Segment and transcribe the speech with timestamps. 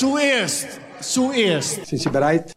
[0.00, 1.84] Zuerst, zuerst.
[1.84, 2.54] Sind Sie bereit?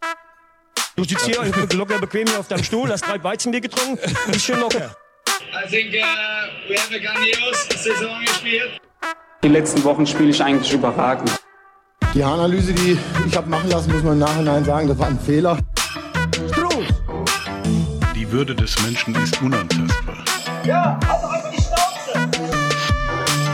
[0.96, 1.36] Du sitzt hier
[1.74, 4.96] locker bequem hier auf deinem Stuhl, hast drei Weizenbier getrunken, bist schön locker.
[5.52, 8.80] I think uh, we have a grandios Saison gespielt.
[9.42, 11.32] Die letzten Wochen spiele ich eigentlich überragend.
[12.14, 15.20] Die Analyse, die ich habe machen lassen, muss man im Nachhinein sagen, das war ein
[15.20, 15.58] Fehler.
[16.50, 16.86] Struß!
[18.14, 20.24] Die Würde des Menschen ist unantastbar.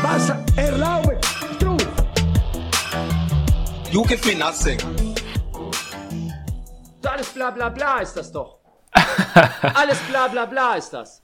[0.02, 0.89] Was erlauben?
[3.92, 4.78] You give me nothing.
[7.04, 8.58] Alles bla bla bla ist das doch.
[9.74, 11.20] Alles bla bla bla ist das.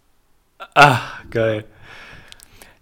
[0.74, 1.64] Ach, geil.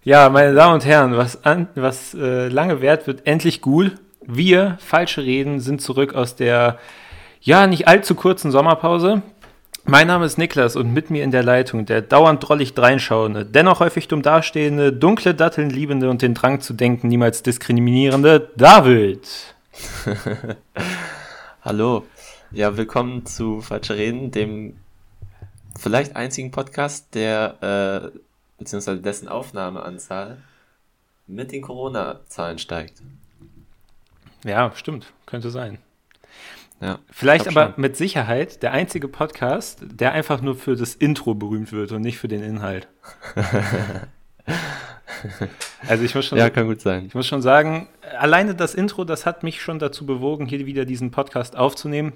[0.03, 3.91] Ja, meine Damen und Herren, was, an, was äh, lange währt, wird endlich gut.
[4.21, 6.79] Wir, falsche Reden, sind zurück aus der,
[7.41, 9.21] ja, nicht allzu kurzen Sommerpause.
[9.83, 13.81] Mein Name ist Niklas und mit mir in der Leitung der dauernd drollig dreinschauende, dennoch
[13.81, 19.54] häufig dumm dastehende, dunkle Datteln liebende und den Drang zu denken niemals diskriminierende David.
[21.61, 22.05] Hallo.
[22.51, 24.77] Ja, willkommen zu Falsche Reden, dem
[25.77, 28.19] vielleicht einzigen Podcast, der, äh,
[28.57, 30.37] beziehungsweise dessen Aufnahmeanzahl
[31.27, 33.01] mit den Corona-Zahlen steigt.
[34.43, 35.79] Ja, stimmt, könnte sein.
[36.81, 37.81] Ja, Vielleicht ich aber schon.
[37.81, 42.17] mit Sicherheit der einzige Podcast, der einfach nur für das Intro berühmt wird und nicht
[42.19, 42.87] für den Inhalt.
[45.87, 47.05] also ich muss schon, Ja, kann gut sein.
[47.07, 50.85] ich muss schon sagen, alleine das Intro, das hat mich schon dazu bewogen, hier wieder
[50.85, 52.13] diesen Podcast aufzunehmen,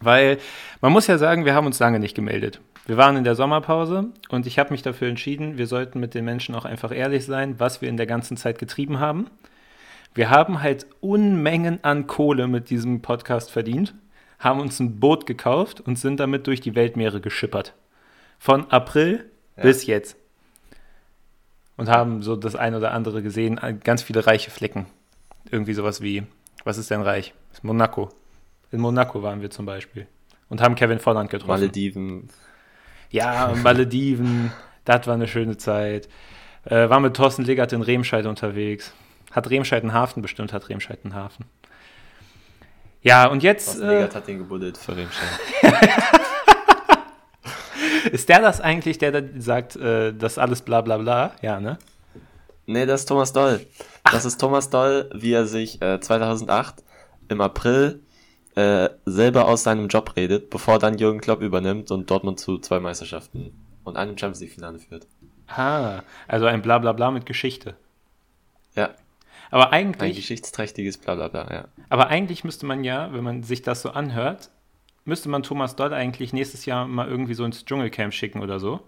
[0.00, 0.38] weil
[0.80, 2.60] man muss ja sagen, wir haben uns lange nicht gemeldet.
[2.86, 6.24] Wir waren in der Sommerpause und ich habe mich dafür entschieden, wir sollten mit den
[6.24, 9.30] Menschen auch einfach ehrlich sein, was wir in der ganzen Zeit getrieben haben.
[10.14, 13.94] Wir haben halt Unmengen an Kohle mit diesem Podcast verdient,
[14.38, 17.74] haben uns ein Boot gekauft und sind damit durch die Weltmeere geschippert.
[18.38, 20.16] Von April bis jetzt.
[21.76, 24.86] Und haben so das ein oder andere gesehen, ganz viele reiche Flecken.
[25.50, 26.24] Irgendwie sowas wie,
[26.64, 27.34] was ist denn reich?
[27.52, 28.10] Ist Monaco.
[28.70, 30.06] In Monaco waren wir zum Beispiel.
[30.48, 31.50] Und haben Kevin Volland getroffen.
[31.50, 32.28] Malediven.
[33.10, 34.52] Ja, Malediven,
[34.84, 36.08] das war eine schöne Zeit.
[36.64, 38.92] Äh, war mit Thorsten Legert in Remscheid unterwegs.
[39.32, 40.22] Hat Remscheid einen Hafen?
[40.22, 41.44] Bestimmt hat Remscheid einen Hafen.
[43.02, 45.40] Ja, und jetzt Thorsten äh, Legert hat den gebuddelt für Remscheid.
[48.12, 51.32] ist der das eigentlich, der da sagt, äh, das alles bla bla bla?
[51.42, 51.78] Ja, ne?
[52.66, 53.60] Nee, das ist Thomas Doll.
[54.10, 56.82] Das ist Thomas Doll, wie er sich äh, 2008
[57.28, 58.00] im April
[58.54, 62.80] äh, selber aus seinem Job redet, bevor dann Jürgen Klopp übernimmt und Dortmund zu zwei
[62.80, 63.52] Meisterschaften
[63.84, 65.06] und einem Champions League Finale führt.
[65.46, 67.76] Ah, also ein bla bla bla mit Geschichte.
[68.74, 68.90] Ja,
[69.50, 71.64] Aber ein eigentlich, geschichtsträchtiges Blablabla, ja.
[71.88, 74.50] aber eigentlich müsste man ja, wenn man sich das so anhört,
[75.04, 78.80] müsste man Thomas Doll eigentlich nächstes Jahr mal irgendwie so ins Dschungelcamp schicken oder so.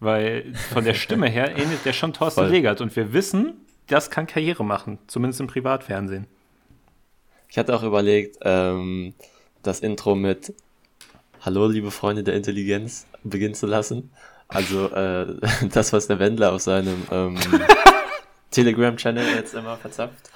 [0.00, 2.50] Weil von der Stimme her ähnelt der schon Thorsten Voll.
[2.50, 2.80] Legert.
[2.80, 4.98] Und wir wissen, das kann Karriere machen.
[5.06, 6.26] Zumindest im Privatfernsehen.
[7.48, 9.14] Ich hatte auch überlegt, ähm,
[9.62, 10.54] das Intro mit
[11.42, 14.10] Hallo, liebe Freunde der Intelligenz beginnen zu lassen.
[14.48, 15.38] Also äh,
[15.72, 17.36] das, was der Wendler auf seinem ähm,
[18.50, 20.30] Telegram-Channel jetzt immer verzapft.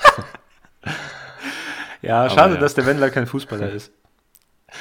[2.02, 2.60] Ja, schade, ja.
[2.60, 3.92] dass der Wendler kein Fußballer ist.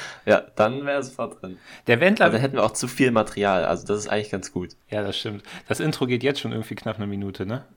[0.26, 1.58] Ja, dann wäre es sofort drin.
[1.86, 2.26] Der Wendler.
[2.26, 4.70] Aber dann hätten wir auch zu viel Material, also das ist eigentlich ganz gut.
[4.88, 5.42] ja, das stimmt.
[5.68, 7.64] Das Intro geht jetzt schon irgendwie knapp eine Minute, ne?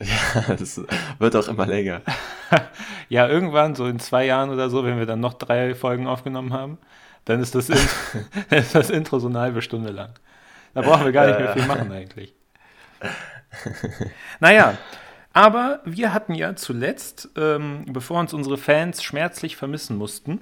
[0.00, 0.80] Ja, das
[1.18, 2.02] wird auch immer länger.
[3.08, 6.52] Ja, irgendwann, so in zwei Jahren oder so, wenn wir dann noch drei Folgen aufgenommen
[6.52, 6.78] haben,
[7.24, 7.78] dann ist das, In
[8.50, 10.10] dann ist das Intro so eine halbe Stunde lang.
[10.74, 12.34] Da brauchen wir gar nicht mehr viel machen eigentlich.
[14.40, 14.76] Naja,
[15.32, 20.40] aber wir hatten ja zuletzt, ähm, bevor uns unsere Fans schmerzlich vermissen mussten,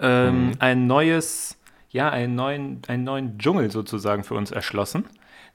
[0.00, 1.58] ähm, ein neues,
[1.90, 5.04] ja, einen neuen, einen neuen Dschungel sozusagen für uns erschlossen,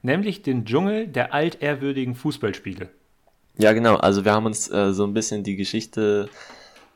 [0.02, 2.90] nämlich den Dschungel der altehrwürdigen Fußballspiele.
[3.56, 3.96] Ja, genau.
[3.96, 6.28] Also wir haben uns äh, so ein bisschen die Geschichte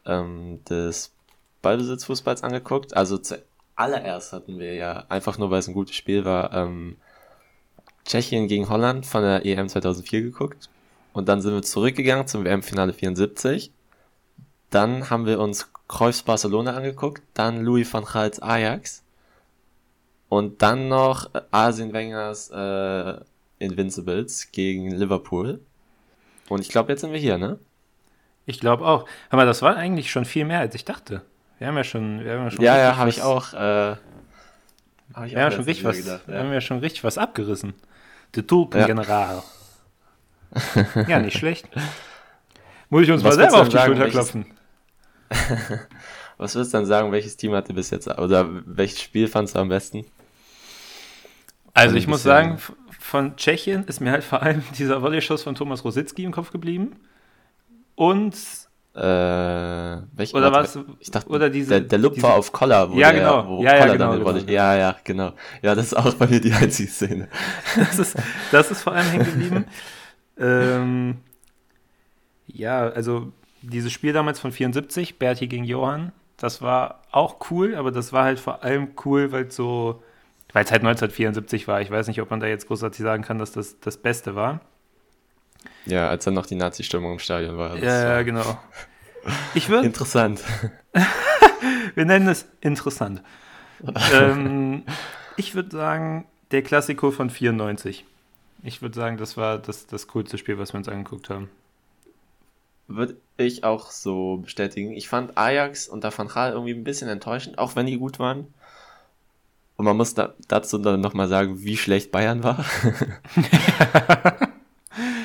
[0.05, 1.15] ähm, des
[1.63, 2.97] Ballbesitzfußballs angeguckt.
[2.97, 6.97] Also zuallererst hatten wir ja, einfach nur weil es ein gutes Spiel war, ähm,
[8.05, 10.69] Tschechien gegen Holland von der EM 2004 geguckt.
[11.13, 13.73] Und dann sind wir zurückgegangen zum WM-Finale 74.
[14.71, 19.03] Dann haben wir uns Cruyffs Barcelona angeguckt, dann Louis van Gaals Ajax
[20.29, 23.21] und dann noch äh, Arsene Wengers äh,
[23.59, 25.61] Invincibles gegen Liverpool.
[26.49, 27.59] Und ich glaube, jetzt sind wir hier, ne?
[28.47, 29.07] Ich glaube auch.
[29.31, 31.23] Aber das war eigentlich schon viel mehr, als ich dachte.
[31.59, 33.53] Wir haben ja schon, wir haben ja schon Ja, ja, habe ich auch.
[33.53, 33.97] Äh,
[35.15, 36.41] hab ich Wir haben, auch schon letztens richtig was, gedacht, wir ja.
[36.43, 37.75] haben ja schon richtig was abgerissen.
[38.35, 39.43] Der Tulpengeneral.
[41.09, 41.69] ja, nicht schlecht.
[42.91, 44.58] Muss ich uns Was mal selber auf die Schulter klopfen.
[46.39, 49.59] Was würdest du dann sagen, welches Team hatte bis jetzt, oder welches Spiel fandst du
[49.61, 50.05] am besten?
[51.75, 52.59] Also ich muss sagen,
[52.99, 56.97] von Tschechien ist mir halt vor allem dieser Volley-Schuss von Thomas Rositzky im Kopf geblieben.
[57.95, 58.35] Und
[58.95, 60.77] Äh, Welch, Oder was?
[60.99, 63.47] Ich dachte, oder diese- der, der Lupfer diese- auf Collar, wo Ja, der, genau.
[63.47, 64.53] wo Ja, ja, Collar genau, dann Rolle- genau.
[64.53, 65.33] Ja, ja, genau.
[65.63, 67.29] Ja, das ist auch bei mir die einzige Szene.
[67.77, 68.17] Das ist,
[68.51, 69.65] das ist vor allem hängen geblieben.
[70.39, 71.19] ähm,
[72.49, 73.33] ja, also
[73.63, 78.25] dieses Spiel damals von 74, Berti gegen Johann, das war auch cool, aber das war
[78.25, 80.03] halt vor allem cool, weil es so,
[80.53, 81.81] weil es halt 1974 war.
[81.81, 84.61] Ich weiß nicht, ob man da jetzt großartig sagen kann, dass das das Beste war.
[85.85, 87.77] Ja, als dann noch die Nazi-Stimmung im Stadion war.
[87.77, 88.59] Ja, war genau.
[89.55, 90.43] Ich würde, Interessant.
[91.95, 93.23] wir nennen es interessant.
[94.13, 94.85] ähm,
[95.37, 98.05] ich würde sagen, der Klassiko von 94.
[98.63, 101.51] Ich würde sagen, das war das, das coolste Spiel, was wir uns angeguckt haben.
[102.89, 104.93] Würde ich auch so bestätigen.
[104.93, 108.53] Ich fand Ajax unter Van Gaal irgendwie ein bisschen enttäuschend, auch wenn die gut waren.
[109.77, 112.65] Und man muss da, dazu dann nochmal sagen, wie schlecht Bayern war.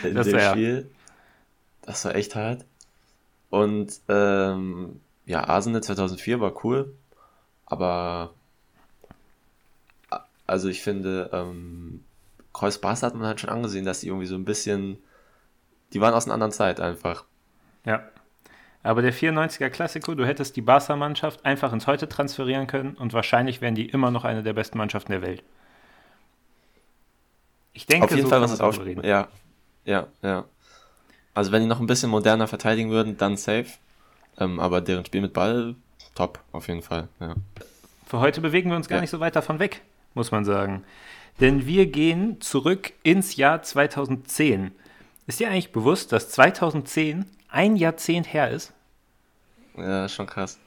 [0.03, 0.91] In Das dem war Spiel.
[1.81, 2.65] Das war echt hart.
[3.49, 6.93] Und ähm, ja, Arsenal 2004 war cool.
[7.65, 8.33] Aber
[10.45, 12.03] also ich finde, ähm,
[12.53, 14.97] Kreuz hat man halt schon angesehen, dass die irgendwie so ein bisschen,
[15.93, 17.25] die waren aus einer anderen Zeit einfach.
[17.85, 18.03] Ja.
[18.81, 23.61] Aber der 94er Klassiko, du hättest die Barca-Mannschaft einfach ins Heute transferieren können und wahrscheinlich
[23.61, 25.41] wären die immer noch eine der besten Mannschaften der Welt.
[27.73, 28.77] Ich denke, Auf jeden so Fall, was es auch.
[28.83, 29.03] reden.
[29.05, 29.27] Ja,
[29.85, 30.45] ja, ja.
[31.33, 33.65] Also wenn die noch ein bisschen moderner verteidigen würden, dann safe.
[34.37, 35.75] Ähm, aber deren Spiel mit Ball,
[36.13, 37.07] top, auf jeden Fall.
[37.19, 37.35] Ja.
[38.05, 39.01] Für heute bewegen wir uns gar Ja.
[39.01, 39.81] nicht so weit davon weg,
[40.13, 40.83] muss man sagen.
[41.39, 44.71] Denn wir gehen zurück ins Jahr 2010.
[45.25, 48.73] Ist dir eigentlich bewusst, dass 2010 ein Jahrzehnt her ist?
[49.77, 50.59] ja, schon krass.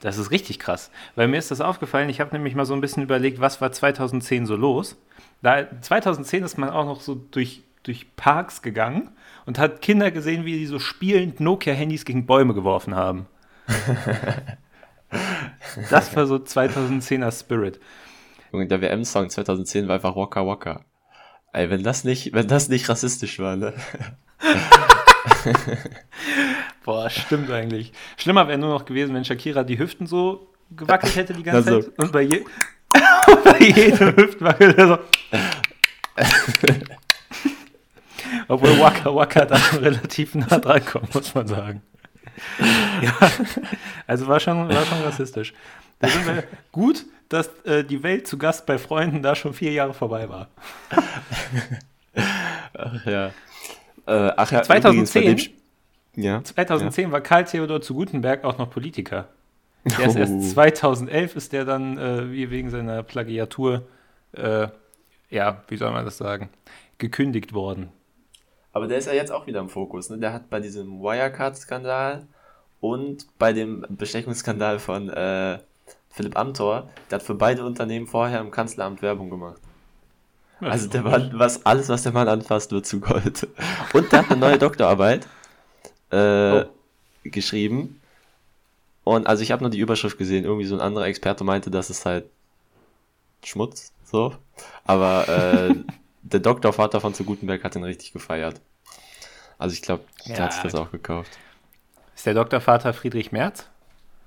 [0.00, 2.08] Das ist richtig krass, weil mir ist das aufgefallen.
[2.08, 4.96] Ich habe nämlich mal so ein bisschen überlegt, was war 2010 so los.
[5.42, 9.10] Da 2010 ist man auch noch so durch, durch Parks gegangen
[9.46, 13.26] und hat Kinder gesehen, wie die so spielend Nokia-Handys gegen Bäume geworfen haben.
[15.90, 17.78] das war so 2010er Spirit.
[18.52, 20.84] Junge, der WM-Song 2010 war einfach Waka Waka.
[21.52, 23.72] Ey, wenn das nicht, wenn das nicht rassistisch war, ne?
[26.84, 27.92] Boah, stimmt eigentlich.
[28.16, 31.82] Schlimmer wäre nur noch gewesen, wenn Shakira die Hüften so gewackelt hätte die ganze Also.
[31.88, 31.98] Zeit.
[31.98, 32.44] Und bei, je
[33.44, 34.98] bei jedem Hüftwackel so.
[38.48, 41.82] Obwohl Waka Waka da relativ nah dran kommt, muss man sagen.
[43.02, 43.14] Ja,
[44.06, 45.52] also war schon, war schon rassistisch.
[45.98, 49.72] Da sind wir gut, dass äh, die Welt zu Gast bei Freunden da schon vier
[49.72, 50.48] Jahre vorbei war.
[52.74, 53.30] Ach ja.
[54.06, 55.22] Äh, ach ja, 2010?
[55.22, 56.44] übrigens bei dem Ja.
[56.44, 59.28] 2010 war Karl Theodor zu Gutenberg auch noch Politiker.
[59.84, 60.18] Der ist Oh.
[60.18, 63.82] erst 2011 ist der dann äh, wegen seiner Plagiatur,
[64.32, 64.68] äh,
[65.30, 66.50] ja, wie soll man das sagen,
[66.98, 67.88] gekündigt worden.
[68.74, 70.18] Aber der ist ja jetzt auch wieder im Fokus, ne?
[70.18, 72.26] Der hat bei diesem Wirecard-Skandal
[72.80, 75.58] und bei dem Bestechungsskandal von äh,
[76.10, 79.60] Philipp Amthor, der hat für beide Unternehmen vorher im Kanzleramt Werbung gemacht.
[80.62, 83.46] Also der Mann, was, alles, was der Mann anfasst, wird zu Gold.
[83.92, 85.26] Und der hat eine neue Doktorarbeit
[86.10, 86.64] äh,
[87.24, 88.00] geschrieben.
[89.04, 90.44] Und also ich habe nur die Überschrift gesehen.
[90.44, 92.26] Irgendwie so ein anderer Experte meinte, das ist halt
[93.44, 94.36] Schmutz, so.
[94.84, 95.74] Aber äh,
[96.22, 98.60] der Doktorvater von zu Gutenberg hat ihn richtig gefeiert.
[99.58, 100.44] Also ich glaube, der Ja.
[100.44, 101.30] hat sich das auch gekauft.
[102.14, 103.66] Ist der Doktorvater Friedrich Merz?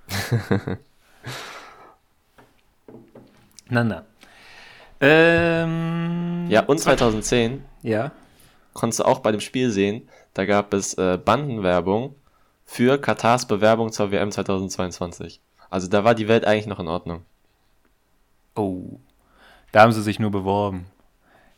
[3.69, 4.05] na, na.
[5.01, 8.11] Ähm, Ja, und 2010 ja.
[8.73, 12.15] konntest du auch bei dem Spiel sehen, da gab es äh, Bandenwerbung
[12.65, 15.41] für Katars Bewerbung zur WM 2022.
[15.69, 17.23] Also da war die Welt eigentlich noch in Ordnung.
[18.55, 18.99] Oh,
[19.71, 20.85] da haben sie sich nur beworben.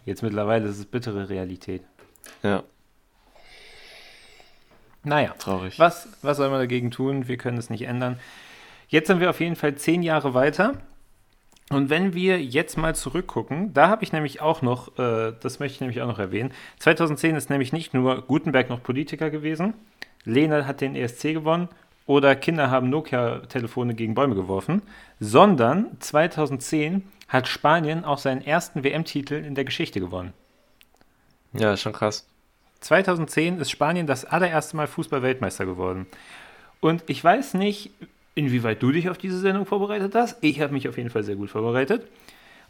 [0.06, 1.84] Jetzt mittlerweile ist es bittere Realität.
[2.44, 2.64] Ja,
[5.04, 5.78] Naja, traurig.
[5.80, 7.28] was, was soll man dagegen tun?
[7.28, 8.20] Wir können es nicht ändern.
[8.90, 10.74] Jetzt sind wir auf jeden Fall zehn Jahre weiter.
[11.70, 15.76] Und wenn wir jetzt mal zurückgucken, da habe ich nämlich auch noch, äh, das möchte
[15.76, 19.74] ich nämlich auch noch erwähnen, 2010 ist nämlich nicht nur Gutenberg noch Politiker gewesen,
[20.24, 21.68] Lena hat den ESC gewonnen
[22.06, 24.82] oder Kinder haben Nokia-Telefone gegen Bäume geworfen,
[25.20, 30.34] sondern 2010 hat Spanien auch seinen ersten WM-Titel in der Geschichte gewonnen.
[31.54, 32.28] Ja, ist schon krass.
[32.80, 36.08] 2010 ist Spanien das allererste Mal Fußball-Weltmeister geworden.
[36.80, 37.92] Und ich weiß nicht,
[38.38, 40.38] inwieweit du dich auf diese Sendung vorbereitet hast.
[40.42, 42.08] Ich habe mich auf jeden Fall sehr gut vorbereitet.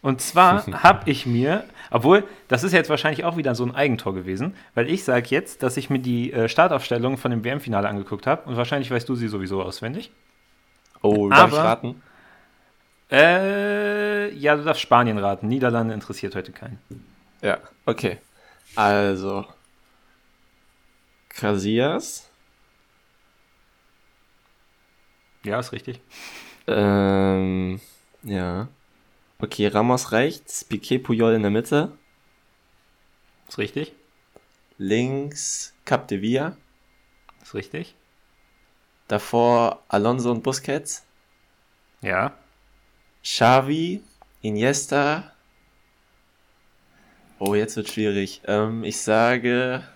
[0.02, 4.14] Und zwar habe ich mir, obwohl, das ist jetzt wahrscheinlich auch wieder so ein Eigentor
[4.14, 8.28] gewesen, weil ich sage jetzt, dass ich mir die äh, Startaufstellung von dem WM-Finale angeguckt
[8.28, 10.12] habe und wahrscheinlich weißt du sie sowieso auswendig.
[11.02, 12.02] Oh, darf ich Aber- raten?
[13.10, 15.48] Äh, ja, du darfst Spanien raten.
[15.48, 16.80] Niederlande interessiert heute keinen.
[17.42, 18.18] Ja, okay.
[18.76, 19.46] Also.
[21.30, 22.27] Casillas.
[25.48, 26.02] Ja, ist richtig.
[26.68, 27.80] Ähm,
[28.24, 28.68] ja.
[29.40, 31.98] Okay, Ramos rechts, Piquet Puyol in der Mitte.
[33.48, 33.94] Ist richtig.
[34.78, 36.58] Links Cap de Villa.
[37.42, 37.96] Ist richtig.
[39.08, 41.06] Davor Alonso und Busquets.
[42.02, 42.34] Ja.
[43.24, 44.04] Xavi,
[44.42, 45.32] Iniesta.
[47.40, 48.42] Oh, jetzt wird schwierig.
[48.48, 49.88] Ähm, ich sage.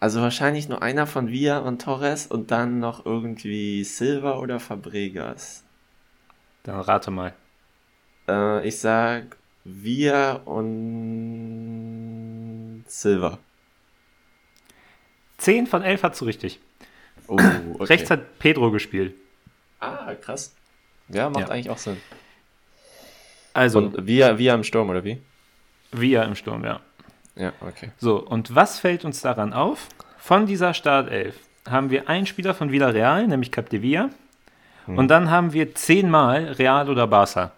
[0.00, 5.64] Also wahrscheinlich nur einer von Villa und Torres und dann noch irgendwie Silva oder Fabregas.
[6.62, 7.34] Dann rate mal.
[8.28, 11.24] Äh, ich sag Villa und
[12.86, 13.38] Silva.
[15.38, 16.60] 10 von 11 hast du richtig.
[17.26, 17.36] Oh,
[17.74, 17.84] okay.
[17.84, 19.14] Rechts hat Pedro gespielt.
[19.80, 20.54] Ah, krass.
[21.08, 21.48] Ja, macht Ja.
[21.48, 21.96] eigentlich auch Sinn.
[23.52, 25.20] Also, Und Villa, Villa im Sturm, oder wie?
[25.90, 26.80] Via im Sturm, ja.
[27.38, 27.90] Ja, okay.
[27.98, 29.86] So, und was fällt uns daran auf?
[30.18, 31.36] Von dieser Startelf
[31.68, 34.10] haben wir einen Spieler von Villarreal, nämlich Capdevia.
[34.86, 37.52] Und dann haben wir zehnmal Real oder Barca.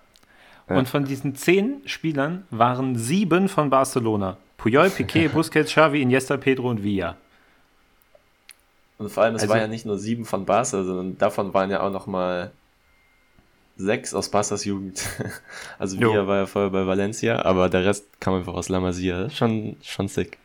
[0.67, 4.37] Und von diesen zehn Spielern waren sieben von Barcelona.
[4.57, 7.17] Puyol, Piquet, Busquets, Xavi, Iniesta, Pedro und Villa.
[8.99, 11.71] Und vor allem, es Also- war ja nicht nur sieben von Barca, sondern davon waren
[11.71, 12.51] ja auch noch mal
[13.81, 15.03] sechs aus Barcas Jugend.
[15.79, 16.13] Also Jo.
[16.13, 19.31] Villa war ja vorher bei Valencia, aber der Rest kam einfach aus La Masia.
[19.31, 20.39] Schon, schon sick.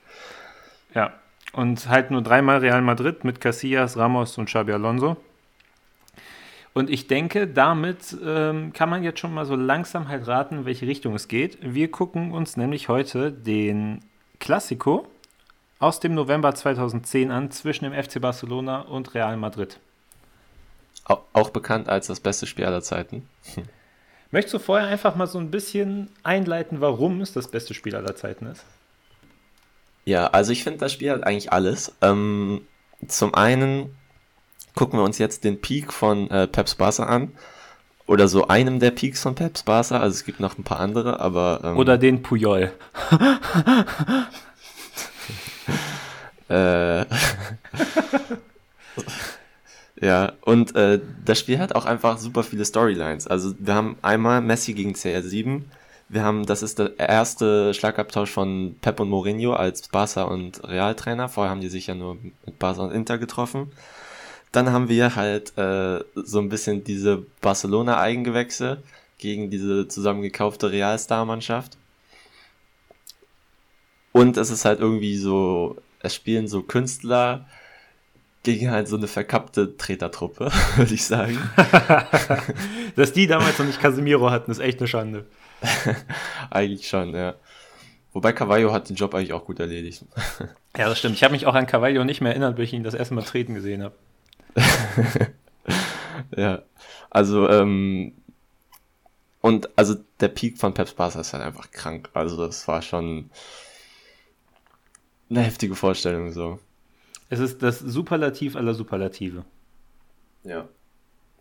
[0.94, 1.14] Ja.
[1.52, 5.18] Und halt nur dreimal Real Madrid mit Casillas, Ramos und Xabi Alonso.
[6.74, 10.66] Und ich denke, damit ähm, kann man jetzt schon mal so langsam halt raten, in
[10.66, 11.58] welche Richtung es geht.
[11.62, 14.02] Wir gucken uns nämlich heute den
[14.40, 15.08] Classico
[15.80, 19.80] aus dem November 2010 an zwischen dem FC Barcelona und Real Madrid.
[21.06, 23.28] Au- Auch bekannt als das beste Spiel aller Zeiten.
[24.32, 28.16] Möchtest du vorher einfach mal so ein bisschen einleiten, warum es das beste Spiel aller
[28.16, 28.64] Zeiten ist?
[30.04, 31.94] Ja, also ich finde, das Spiel hat eigentlich alles.
[32.02, 32.62] Ähm,
[33.08, 33.96] zum einen
[34.76, 37.32] gucken wir uns jetzt den Peak von äh, Peps Barca an.
[38.08, 40.00] Oder so einem der Peaks von Peps Barca.
[40.00, 41.62] Also es gibt noch ein paar andere, aber.
[41.64, 42.72] Ähm, Oder den Puyol.
[46.48, 47.06] Äh,
[50.02, 53.28] ja, und äh, das Spiel hat auch einfach super viele Storylines.
[53.28, 55.62] Also wir haben einmal Messi gegen CR7.
[56.10, 61.30] Wir haben, das ist der erste Schlagabtausch von Pep und Mourinho als Barca und Real-Trainer.
[61.30, 63.72] Vorher haben die sich ja nur mit Barca und Inter getroffen.
[64.52, 68.84] Dann haben wir halt äh, so ein bisschen diese Barcelona-Eigengewächse
[69.18, 71.78] gegen diese zusammengekaufte Real-Star-Mannschaft.
[74.12, 77.48] Und es ist halt irgendwie so, es spielen so Künstler
[78.46, 81.38] gegen halt so eine verkappte Tretertruppe, würde ich sagen.
[82.96, 85.26] Dass die damals noch nicht Casemiro hatten, ist echt eine Schande.
[86.52, 87.36] eigentlich schon, ja.
[88.14, 90.06] Wobei Cavallo hat den Job eigentlich auch gut erledigt.
[90.78, 91.16] Ja, das stimmt.
[91.16, 93.24] Ich habe mich auch an Carvalho nicht mehr erinnert, bis ich ihn das erste Mal
[93.24, 93.96] treten gesehen habe.
[96.38, 96.62] ja.
[97.10, 98.14] Also, ähm,
[99.42, 102.10] und also der Peak von Pep Barca ist halt einfach krank.
[102.14, 103.30] Also das war schon
[105.30, 106.60] eine heftige Vorstellung so.
[107.30, 109.46] Es ist das Superlativ aller Superlative.
[110.44, 110.68] Ja.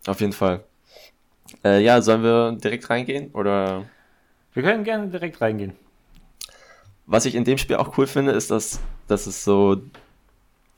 [0.07, 0.63] Auf jeden Fall.
[1.63, 3.31] Äh, ja, sollen wir direkt reingehen?
[3.31, 3.85] Oder
[4.53, 5.73] Wir können gerne direkt reingehen.
[7.05, 9.81] was ich in dem Spiel auch cool finde, ist, dass, dass es so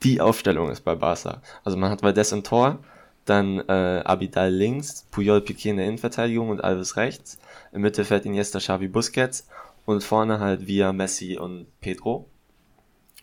[0.02, 1.42] die Aufstellung ist bei Barca.
[1.64, 2.78] Also man hat Valdes im Tor,
[3.24, 7.38] dann äh, Abidal links, Puyol Piqué in der Innenverteidigung und Alves rechts.
[7.72, 9.46] Im Mittelfeld Iniesta, Xavi, Busquets
[9.86, 12.26] und vorne halt Via, Messi und Pedro.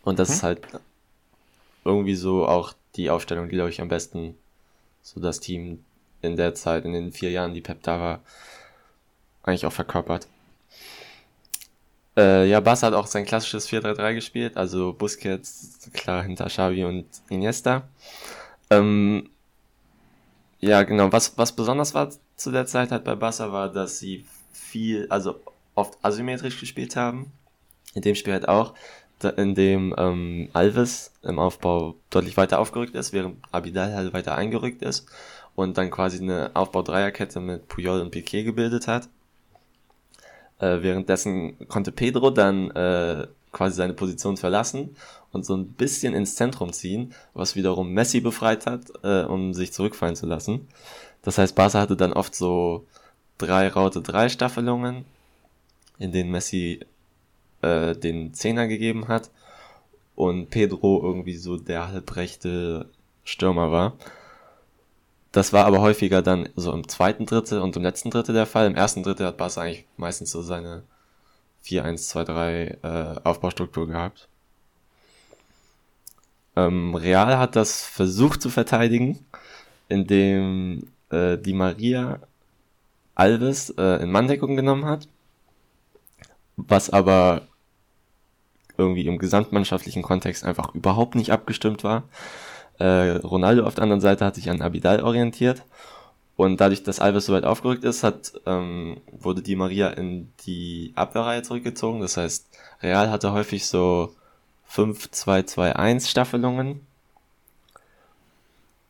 [0.03, 0.61] Und das ist halt
[1.85, 4.35] irgendwie so auch die Aufstellung, die, glaube ich, am besten
[5.01, 5.83] so das Team
[6.21, 8.21] in der Zeit, in den vier Jahren, die Pep da war,
[9.43, 10.27] eigentlich auch verkörpert.
[12.17, 17.05] Äh, ja, Barca hat auch sein klassisches 4-3-3 gespielt, also Busquets, klar, hinter Xavi und
[17.29, 17.87] Iniesta.
[18.69, 19.29] Ähm,
[20.59, 24.25] ja, genau, was, was besonders war zu der Zeit halt bei Barca war, dass sie
[24.51, 25.39] viel, also
[25.75, 27.31] oft asymmetrisch gespielt haben.
[27.93, 28.73] In dem Spiel halt auch,
[29.29, 34.81] in dem ähm, Alves im Aufbau deutlich weiter aufgerückt ist, während Abidal halt weiter eingerückt
[34.81, 35.07] ist
[35.55, 39.09] und dann quasi eine Aufbau-Dreierkette mit Puyol und Piquet gebildet hat.
[40.59, 44.95] Äh, währenddessen konnte Pedro dann äh, quasi seine Position verlassen
[45.31, 49.73] und so ein bisschen ins Zentrum ziehen, was wiederum Messi befreit hat, äh, um sich
[49.73, 50.67] zurückfallen zu lassen.
[51.21, 52.85] Das heißt, Barca hatte dann oft so
[53.37, 55.05] drei Raute drei Staffelungen,
[55.99, 56.81] in denen Messi
[57.65, 59.31] äh, den Zehner gegeben hat
[60.15, 62.89] und Pedro irgendwie so der halbrechte
[63.23, 63.93] Stürmer war.
[65.31, 68.67] Das war aber häufiger dann so im zweiten Drittel und im letzten Drittel der Fall.
[68.67, 70.83] Im ersten Drittel hat Barca eigentlich meistens so seine
[71.65, 74.29] 4-1-2-3 äh, Aufbaustruktur gehabt.
[76.55, 79.25] Ähm, Real hat das versucht zu verteidigen,
[79.89, 82.19] indem äh, die Maria
[83.15, 85.07] Alves äh, in Manndeckung genommen hat,
[86.55, 87.47] was aber
[88.77, 92.03] irgendwie im gesamtmannschaftlichen Kontext einfach überhaupt nicht abgestimmt war.
[92.79, 95.63] Äh, Ronaldo auf der anderen Seite hat sich an Abidal orientiert
[96.37, 100.91] und dadurch, dass Alves so weit aufgerückt ist, hat, ähm, wurde die Maria in die
[100.95, 102.01] Abwehrreihe zurückgezogen.
[102.01, 102.47] Das heißt,
[102.81, 104.13] Real hatte häufig so
[104.69, 106.81] 5-2-2-1 Staffelungen,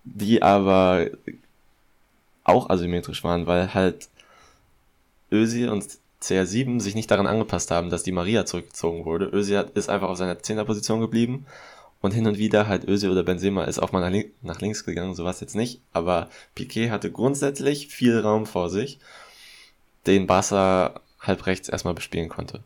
[0.03, 1.07] die aber
[2.43, 4.09] auch asymmetrisch waren, weil halt
[5.31, 5.85] Özil und
[6.25, 9.27] CR7 sich nicht daran angepasst haben, dass die Maria zurückgezogen wurde.
[9.27, 11.45] Özil ist einfach auf seiner Zehnerposition geblieben
[12.01, 14.85] und hin und wieder halt Özil oder Benzema ist auch mal nach, link nach links
[14.85, 18.99] gegangen, sowas jetzt nicht, aber Piquet hatte grundsätzlich viel Raum vor sich,
[20.07, 22.63] den Barca halb rechts erstmal bespielen konnte.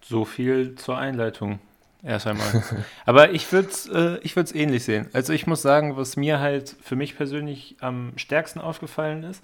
[0.00, 1.58] So viel zur Einleitung.
[2.02, 2.62] Erst einmal.
[3.04, 5.08] Aber ich würde es äh, ich ähnlich sehen.
[5.12, 9.42] Also ich muss sagen, was mir halt für mich persönlich am stärksten aufgefallen ist,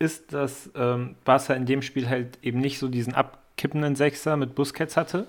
[0.00, 4.56] ist, dass ähm, Barca in dem Spiel halt eben nicht so diesen abkippenden Sechser mit
[4.56, 5.28] Busquets hatte,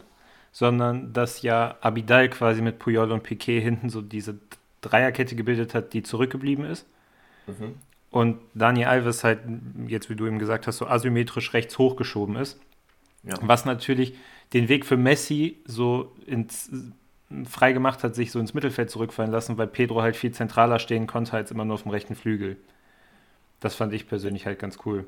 [0.51, 4.39] sondern dass ja Abidal quasi mit Puyol und Piquet hinten so diese
[4.79, 6.87] Dreierkette gebildet hat, die zurückgeblieben ist.
[7.47, 7.75] Mhm.
[8.09, 9.39] Und Dani Alves halt,
[9.87, 12.59] jetzt wie du eben gesagt hast, so asymmetrisch rechts hochgeschoben ist.
[13.23, 13.35] Ja.
[13.41, 14.15] Was natürlich
[14.53, 16.71] den Weg für Messi so ins
[17.45, 21.07] frei gemacht hat, sich so ins Mittelfeld zurückfallen lassen, weil Pedro halt viel zentraler stehen
[21.07, 22.57] konnte als immer nur auf dem rechten Flügel.
[23.61, 25.07] Das fand ich persönlich halt ganz cool.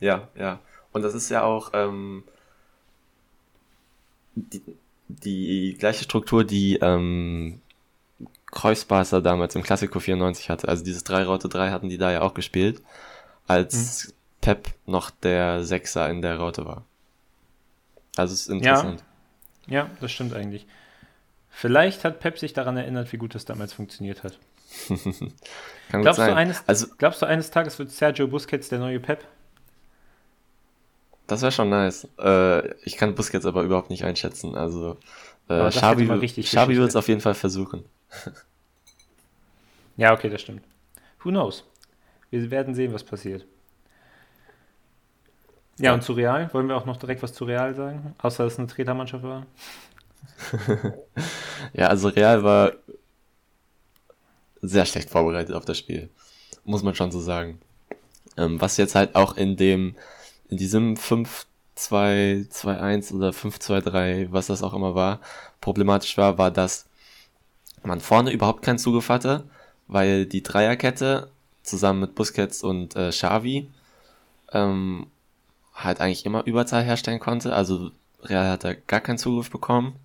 [0.00, 0.60] Ja, ja.
[0.92, 2.24] Und das ist ja auch ähm,
[4.34, 4.62] die,
[5.08, 7.60] die gleiche Struktur, die ähm,
[8.46, 10.68] Kreuzbarser damals im Klassiko 94 hatte.
[10.68, 12.82] Also dieses 3 Raute 3 hatten die da ja auch gespielt,
[13.46, 14.12] als mhm.
[14.40, 16.84] Pep noch der Sechser in der Raute war.
[18.16, 19.02] Also es ist interessant.
[19.66, 20.66] Ja, ja, das stimmt eigentlich.
[21.50, 24.38] Vielleicht hat Pep sich daran erinnert, wie gut das damals funktioniert hat.
[25.90, 26.18] Kann glaubst.
[26.18, 29.26] Du eines, also, glaubst du, eines Tages wird Sergio Busquets der neue Pep?
[31.26, 32.08] Das wäre schon nice.
[32.18, 34.54] Äh, ich kann Busquets aber überhaupt nicht einschätzen.
[34.56, 34.98] Also
[35.48, 36.06] äh, Xavi,
[36.42, 37.84] Xavi wird es auf jeden Fall versuchen.
[39.96, 40.62] ja, okay, das stimmt.
[41.22, 41.64] Who knows?
[42.30, 43.46] Wir werden sehen, was passiert.
[45.78, 46.52] Ja, ja, und zu Real?
[46.52, 48.14] Wollen wir auch noch direkt was zu Real sagen?
[48.18, 49.46] Außer dass es eine Tretermannschaft war?
[51.72, 52.72] ja, also Real war
[54.68, 56.08] sehr schlecht vorbereitet auf das Spiel.
[56.64, 57.58] Muss man schon so sagen.
[58.36, 59.94] Ähm, was jetzt halt auch in dem,
[60.48, 65.20] in diesem 5-2-2-1 oder 5-2-3, was das auch immer war,
[65.60, 66.86] problematisch war, war, dass
[67.82, 69.44] man vorne überhaupt keinen Zugriff hatte,
[69.86, 71.30] weil die Dreierkette
[71.62, 73.68] zusammen mit Busquets und äh, Xavi
[74.52, 75.06] ähm,
[75.74, 77.54] halt eigentlich immer Überzahl herstellen konnte.
[77.54, 77.90] Also
[78.22, 79.96] Real hat da gar keinen Zugriff bekommen.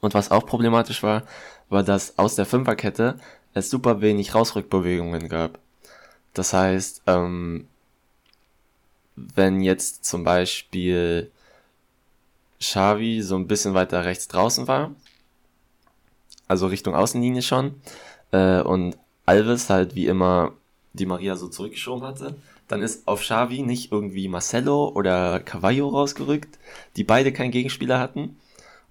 [0.00, 1.24] Und was auch problematisch war,
[1.68, 3.16] war, dass aus der Fünferkette
[3.54, 5.58] es super wenig Rausrückbewegungen gab.
[6.34, 7.68] Das heißt, ähm,
[9.16, 11.30] wenn jetzt zum Beispiel
[12.58, 14.94] Xavi so ein bisschen weiter rechts draußen war,
[16.48, 17.74] also Richtung Außenlinie schon,
[18.30, 20.52] äh, und Alves halt wie immer
[20.94, 22.36] die Maria so zurückgeschoben hatte,
[22.68, 26.58] dann ist auf Xavi nicht irgendwie Marcelo oder Cavallo rausgerückt,
[26.96, 28.36] die beide keinen Gegenspieler hatten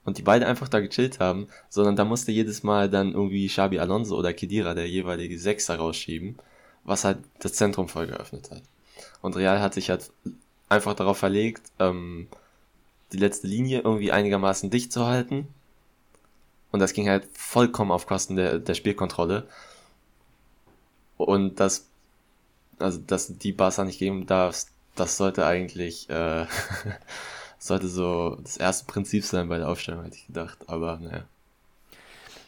[0.06, 3.80] und die beide einfach da gechillt haben, sondern da musste jedes Mal dann irgendwie Xabi
[3.80, 6.38] Alonso oder Kedira, der jeweilige Sechser, rausschieben,
[6.84, 8.64] was halt das Zentrum voll geöffnet hat.
[9.22, 10.12] Und Real hat sich halt
[10.70, 12.28] einfach darauf verlegt, ähm,
[13.14, 15.48] die letzte Linie irgendwie einigermaßen dicht zu halten.
[16.72, 19.48] Und das ging halt vollkommen auf Kosten der, der Spielkontrolle.
[21.18, 21.92] Und das
[22.82, 26.46] also dass die Barca nicht geben darf, das sollte eigentlich, äh,
[27.62, 30.58] sollte so das erste Prinzip sein bei der Aufstellung, hätte ich gedacht.
[30.68, 31.26] Aber naja.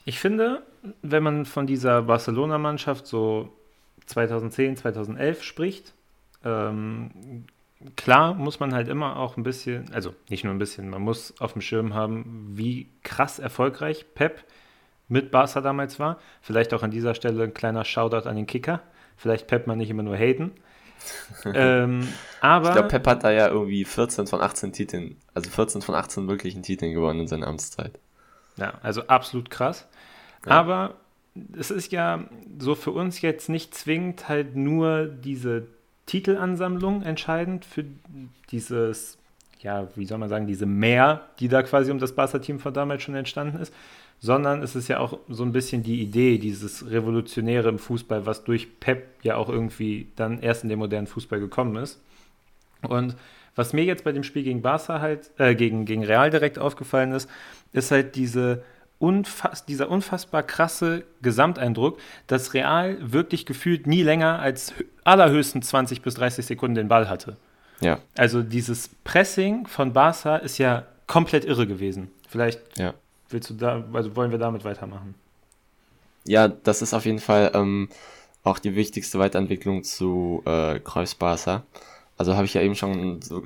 [0.05, 0.63] Ich finde,
[1.03, 3.53] wenn man von dieser Barcelona-Mannschaft so
[4.07, 5.93] 2010, 2011 spricht,
[6.43, 7.45] ähm,
[7.95, 11.39] klar muss man halt immer auch ein bisschen, also nicht nur ein bisschen, man muss
[11.39, 14.43] auf dem Schirm haben, wie krass erfolgreich Pep
[15.09, 16.19] mit Barca damals war.
[16.41, 18.81] Vielleicht auch an dieser Stelle ein kleiner Shoutout an den Kicker.
[19.15, 20.51] Vielleicht Pep man nicht immer nur haten.
[21.45, 22.07] ähm,
[22.41, 25.95] aber ich glaube, Pep hat da ja irgendwie 14 von 18 Titeln, also 14 von
[25.95, 27.99] 18 wirklichen Titeln gewonnen in seiner Amtszeit.
[28.57, 29.87] Ja, also absolut krass.
[30.45, 30.51] Ja.
[30.51, 30.95] Aber
[31.57, 32.25] es ist ja
[32.59, 35.67] so für uns jetzt nicht zwingend halt nur diese
[36.05, 37.85] Titelansammlung entscheidend für
[38.51, 39.17] dieses,
[39.59, 43.03] ja, wie soll man sagen, diese Mehr, die da quasi um das Barca-Team von damals
[43.03, 43.73] schon entstanden ist,
[44.25, 48.45] sondern es ist ja auch so ein bisschen die Idee, dieses Revolutionäre im Fußball, was
[48.45, 51.99] durch Pep ja auch irgendwie dann erst in den modernen Fußball gekommen ist.
[52.87, 53.17] Und
[53.55, 57.11] was mir jetzt bei dem Spiel gegen Barca halt, äh, gegen, gegen Real direkt aufgefallen
[57.11, 57.29] ist,
[57.73, 58.63] ist halt diese
[58.97, 66.01] unfass, dieser unfassbar krasse Gesamteindruck, dass Real wirklich gefühlt nie länger als hö- allerhöchstens 20
[66.01, 67.35] bis 30 Sekunden den Ball hatte.
[67.81, 72.09] Ja, Also dieses Pressing von Barca ist ja komplett irre gewesen.
[72.29, 72.93] Vielleicht ja.
[73.33, 75.15] Willst du da, also wollen wir damit weitermachen?
[76.25, 77.89] Ja, das ist auf jeden Fall ähm,
[78.43, 81.63] auch die wichtigste Weiterentwicklung zu äh, Kreuz Barca.
[82.17, 83.43] Also habe ich ja eben schon so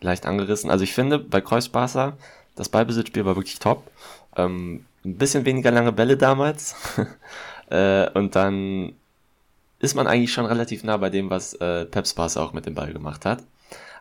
[0.00, 0.70] leicht angerissen.
[0.70, 2.16] Also ich finde, bei Kreuz Barca,
[2.56, 3.90] das Ballbesitzspiel war wirklich top.
[4.36, 6.74] Ähm, ein bisschen weniger lange Bälle damals.
[7.70, 8.92] äh, und dann
[9.78, 12.74] ist man eigentlich schon relativ nah bei dem, was äh, Peps Barca auch mit dem
[12.74, 13.42] Ball gemacht hat.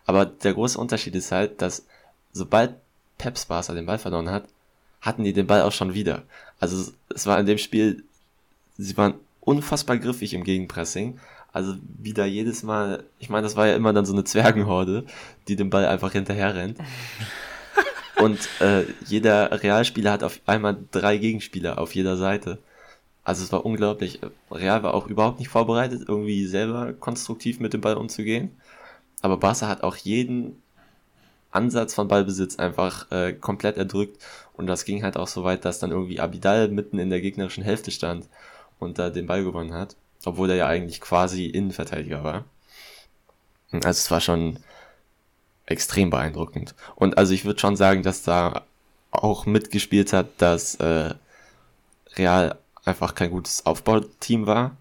[0.05, 1.85] Aber der große Unterschied ist halt, dass
[2.33, 2.75] sobald
[3.17, 4.45] Peps Barca den Ball verloren hat,
[5.01, 6.23] hatten die den Ball auch schon wieder.
[6.59, 8.03] Also es war in dem Spiel,
[8.77, 11.19] sie waren unfassbar griffig im Gegenpressing.
[11.51, 15.05] Also wieder jedes Mal, ich meine, das war ja immer dann so eine Zwergenhorde,
[15.47, 16.77] die dem Ball einfach hinterher rennt.
[18.17, 22.59] Und äh, jeder Realspieler hat auf einmal drei Gegenspieler auf jeder Seite.
[23.23, 24.19] Also es war unglaublich.
[24.51, 28.51] Real war auch überhaupt nicht vorbereitet, irgendwie selber konstruktiv mit dem Ball umzugehen.
[29.21, 30.61] Aber Barca hat auch jeden
[31.51, 34.21] Ansatz von Ballbesitz einfach äh, komplett erdrückt.
[34.53, 37.63] Und das ging halt auch so weit, dass dann irgendwie Abidal mitten in der gegnerischen
[37.63, 38.27] Hälfte stand
[38.79, 39.95] und da den Ball gewonnen hat.
[40.25, 42.43] Obwohl er ja eigentlich quasi Innenverteidiger war.
[43.71, 44.59] Also es war schon
[45.65, 46.75] extrem beeindruckend.
[46.95, 48.63] Und also ich würde schon sagen, dass da
[49.11, 51.13] auch mitgespielt hat, dass äh,
[52.15, 54.75] Real einfach kein gutes Aufbauteam war.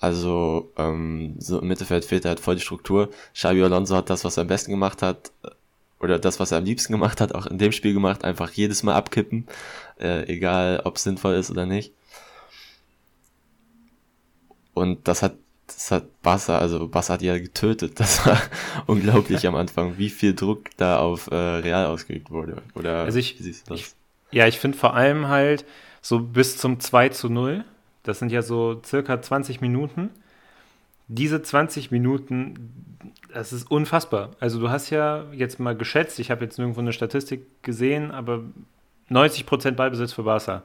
[0.00, 3.10] Also ähm, so im Mittelfeld fehlte halt voll die Struktur.
[3.32, 5.30] Xabi Alonso hat das, was er am besten gemacht hat,
[6.00, 8.82] oder das, was er am liebsten gemacht hat, auch in dem Spiel gemacht, einfach jedes
[8.82, 9.46] Mal abkippen,
[10.00, 11.92] äh, egal ob es sinnvoll ist oder nicht.
[14.74, 17.94] Und das hat, das hat Barca, also Barca hat ja getötet.
[17.98, 18.40] Das war
[18.86, 22.62] unglaublich am Anfang, wie viel Druck da auf äh, Real ausgeübt wurde.
[22.74, 23.96] Oder Also ich- wie siehst du das?
[24.30, 25.64] Ja, ich finde vor allem halt
[26.02, 27.64] so bis zum 2 zu 0,
[28.02, 30.10] das sind ja so circa 20 Minuten.
[31.08, 32.96] Diese 20 Minuten,
[33.32, 34.30] das ist unfassbar.
[34.40, 38.42] Also du hast ja jetzt mal geschätzt, ich habe jetzt nirgendwo eine Statistik gesehen, aber
[39.10, 40.62] 90% Ballbesitz für Barca.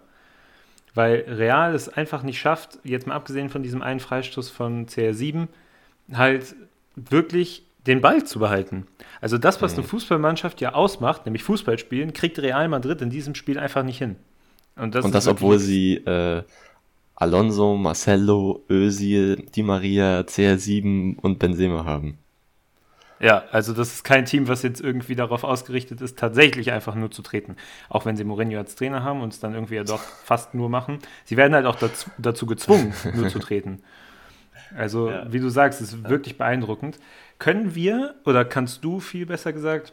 [0.93, 5.47] Weil Real es einfach nicht schafft, jetzt mal abgesehen von diesem einen Freistoß von CR7,
[6.13, 6.55] halt
[6.95, 8.87] wirklich den Ball zu behalten.
[9.21, 13.35] Also das, was eine Fußballmannschaft ja ausmacht, nämlich Fußball spielen, kriegt Real Madrid in diesem
[13.35, 14.15] Spiel einfach nicht hin.
[14.75, 16.43] Und das, Und das, obwohl sie äh,
[17.19, 22.17] Alonso, Marcelo, Özil, Di Maria, CR7 und Benzema haben.
[23.19, 27.11] Ja, also das ist kein Team, was jetzt irgendwie darauf ausgerichtet ist, tatsächlich einfach nur
[27.11, 27.57] zu treten.
[27.89, 30.69] Auch wenn sie Mourinho als Trainer haben und es dann irgendwie ja doch fast nur
[30.69, 30.99] machen.
[31.25, 33.83] Sie werden halt auch dazu, dazu gezwungen, nur zu treten.
[34.77, 35.25] Also, Ja.
[35.31, 36.97] wie du sagst, es ist wirklich beeindruckend.
[37.39, 39.91] Können wir, oder kannst du viel besser gesagt,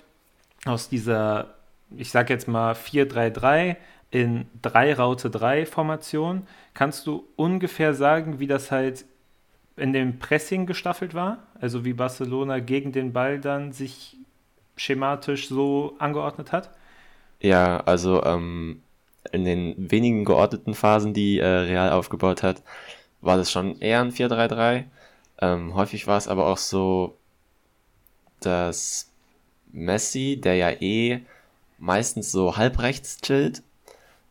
[0.65, 1.55] aus dieser,
[1.97, 3.75] ich sag jetzt mal 4-3-3
[4.13, 9.07] in 3-Raute-3-Formation, kannst du ungefähr sagen, wie das halt
[9.77, 11.39] in dem Pressing gestaffelt war?
[11.59, 14.17] Also wie Barcelona gegen den Ball dann sich
[14.77, 16.71] schematisch so angeordnet hat?
[17.41, 18.83] Ja, also ähm,
[19.33, 22.63] in den wenigen geordneten Phasen, die äh, Real aufgebaut hat,
[23.23, 24.85] war das schon eher ein 4-3-3.
[25.41, 27.17] Ähm, häufig war es aber auch so,
[28.41, 29.11] dass
[29.73, 31.23] Messi, der ja eh
[31.79, 33.63] meistens so halb rechts chillt,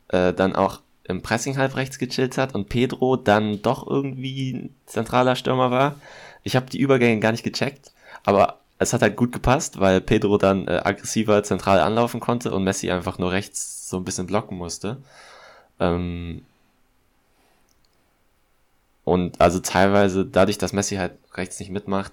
[0.09, 5.35] äh, dann auch im Pressing halb rechts gechillt hat und Pedro dann doch irgendwie zentraler
[5.35, 5.95] Stürmer war.
[6.43, 7.91] Ich habe die Übergänge gar nicht gecheckt,
[8.23, 12.63] aber es hat halt gut gepasst, weil Pedro dann äh, aggressiver zentral anlaufen konnte und
[12.63, 14.97] Messi einfach nur rechts so ein bisschen blocken musste.
[15.79, 16.43] Ähm
[19.03, 22.11] und also teilweise, dadurch, dass Messi halt rechts nicht mitmacht,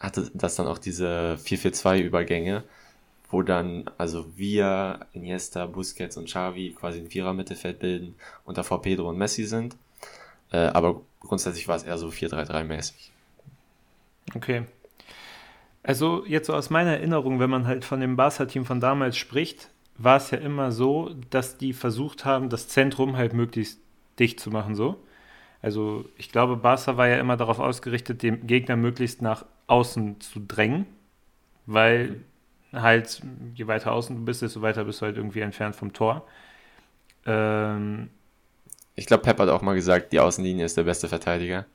[0.00, 2.64] hatte das dann auch diese 4-4-2-Übergänge,
[3.32, 8.14] wo dann also wir, Iniesta, Busquets und Xavi quasi ein Vierer-Mittelfeld bilden
[8.44, 9.76] und davor Pedro und Messi sind.
[10.52, 13.10] Äh, aber grundsätzlich war es eher so 4-3-3-mäßig.
[14.34, 14.64] Okay.
[15.82, 19.70] Also jetzt so aus meiner Erinnerung, wenn man halt von dem Barca-Team von damals spricht,
[19.96, 23.80] war es ja immer so, dass die versucht haben, das Zentrum halt möglichst
[24.18, 25.02] dicht zu machen, so.
[25.62, 30.40] Also ich glaube, Barca war ja immer darauf ausgerichtet, den Gegner möglichst nach außen zu
[30.40, 30.86] drängen,
[31.66, 32.20] weil
[32.72, 33.20] halt,
[33.54, 36.26] je weiter außen du bist, desto weiter bist du halt irgendwie entfernt vom Tor.
[37.26, 38.10] Ähm,
[38.94, 41.66] Ich glaube, Pep hat auch mal gesagt, die Außenlinie ist der beste Verteidiger.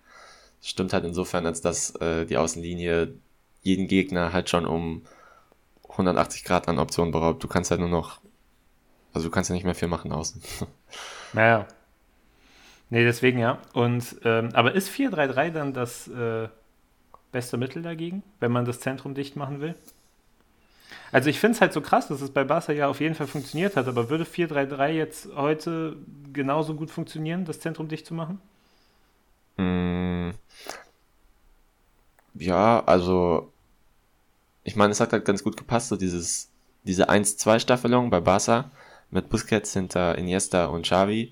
[0.62, 3.16] Das stimmt halt insofern, als dass äh, die Außenlinie
[3.64, 5.04] jeden Gegner halt schon um
[5.90, 7.44] 180 Grad an Optionen beraubt.
[7.44, 8.22] Du kannst halt nur noch,
[9.14, 10.42] also du kannst ja nicht mehr viel machen außen.
[11.34, 11.68] Naja.
[12.90, 13.60] Nee, deswegen ja.
[13.74, 16.48] Und, ähm, aber ist 4-3-3 dann das äh,
[17.32, 19.76] beste Mittel dagegen, wenn man das Zentrum dicht machen will?
[21.12, 23.28] Also ich finde es halt so krass, dass es bei Barca ja auf jeden Fall
[23.28, 25.96] funktioniert hat, aber würde 4-3-3 jetzt heute
[26.34, 28.42] genauso gut funktionieren, das Zentrum dicht zu machen?
[29.58, 30.32] Mm.
[32.36, 33.52] Ja, also
[34.64, 36.50] ich meine, es hat halt ganz gut gepasst, so dieses,
[36.84, 38.70] diese 1-2-Staffelung bei Barca
[39.10, 41.32] mit Busquets hinter Iniesta und Xavi.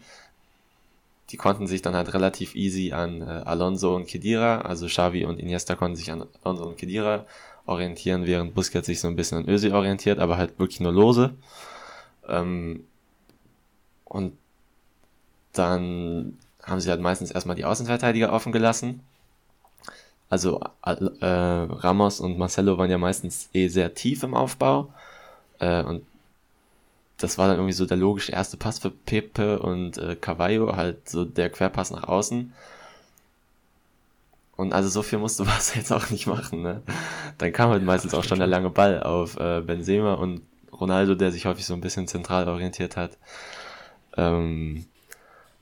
[1.29, 5.39] Die konnten sich dann halt relativ easy an äh, Alonso und Kedira, also Xavi und
[5.39, 7.25] Iniesta konnten sich an Alonso und Kedira
[7.65, 11.35] orientieren, während Busquets sich so ein bisschen an Özil orientiert, aber halt wirklich nur lose.
[12.27, 12.85] Ähm,
[14.05, 14.37] und
[15.53, 19.01] dann haben sie halt meistens erstmal die Außenverteidiger offen gelassen.
[20.29, 24.91] Also äh, Ramos und Marcelo waren ja meistens eh sehr tief im Aufbau.
[25.59, 26.05] Äh, und
[27.17, 31.07] das war dann irgendwie so der logische erste Pass für Pepe und äh, Cavallo, halt
[31.07, 32.53] so der Querpass nach außen.
[34.55, 36.81] Und also so viel musste was jetzt auch nicht machen, ne?
[37.37, 40.41] Dann kam halt meistens auch schon der lange Ball auf äh, Benzema und
[40.71, 43.17] Ronaldo, der sich häufig so ein bisschen zentral orientiert hat.
[44.17, 44.85] Ähm,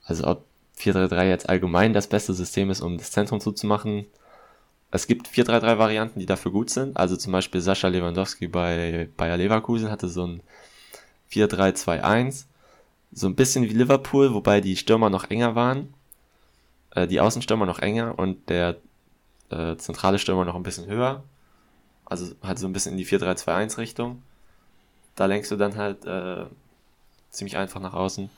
[0.06, 0.46] also ob
[0.78, 4.06] 4-3-3 jetzt allgemein das beste System ist, um das Zentrum zuzumachen.
[4.92, 6.98] Es gibt 4-3-3 Varianten, die dafür gut sind.
[6.98, 10.42] Also zum Beispiel Sascha Lewandowski bei Bayer Leverkusen hatte so ein
[11.32, 12.46] 4-3-2-1.
[13.12, 15.94] So ein bisschen wie Liverpool, wobei die Stürmer noch enger waren.
[16.96, 18.78] Äh, die Außenstürmer noch enger und der
[19.50, 21.24] äh, zentrale Stürmer noch ein bisschen höher.
[22.06, 24.22] Also halt so ein bisschen in die 4-3-2-1 Richtung.
[25.16, 26.46] Da lenkst du dann halt äh,
[27.30, 28.30] ziemlich einfach nach außen.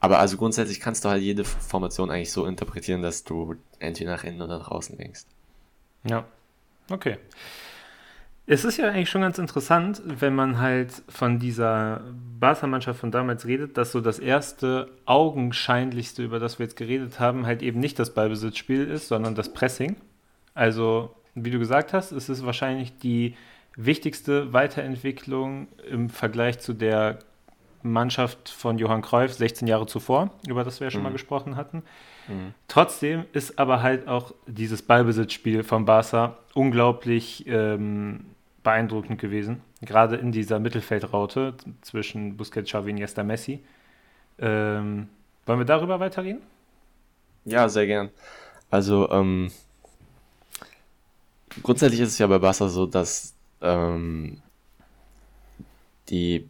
[0.00, 4.24] Aber also grundsätzlich kannst du halt jede Formation eigentlich so interpretieren, dass du entweder nach
[4.24, 5.28] innen oder nach außen lenkst.
[6.04, 6.24] Ja,
[6.90, 7.18] okay.
[8.52, 12.00] Es ist ja eigentlich schon ganz interessant, wenn man halt von dieser
[12.40, 17.46] Barca-Mannschaft von damals redet, dass so das erste augenscheinlichste, über das wir jetzt geredet haben,
[17.46, 19.94] halt eben nicht das Ballbesitzspiel ist, sondern das Pressing.
[20.52, 23.36] Also, wie du gesagt hast, es ist wahrscheinlich die
[23.76, 27.20] wichtigste Weiterentwicklung im Vergleich zu der
[27.84, 31.04] Mannschaft von Johann Cruyff 16 Jahre zuvor, über das wir ja schon mhm.
[31.04, 31.84] mal gesprochen hatten.
[32.26, 32.52] Mhm.
[32.66, 38.24] Trotzdem ist aber halt auch dieses Ballbesitzspiel von Barca unglaublich ähm,
[38.62, 39.62] beeindruckend gewesen.
[39.80, 43.62] Gerade in dieser Mittelfeldraute zwischen Busquets, Xavi, Iniesta, Messi.
[44.38, 45.08] Ähm,
[45.46, 46.42] wollen wir darüber weiterreden?
[47.44, 48.10] Ja, sehr gern.
[48.70, 49.50] Also, ähm,
[51.62, 54.40] grundsätzlich ist es ja bei Barca so, dass ähm,
[56.08, 56.48] die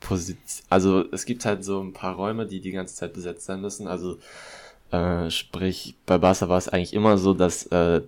[0.00, 3.60] Position, also es gibt halt so ein paar Räume, die die ganze Zeit besetzt sein
[3.60, 3.88] müssen.
[3.88, 4.18] Also
[4.90, 8.02] äh, sprich, bei Barca war es eigentlich immer so, dass äh,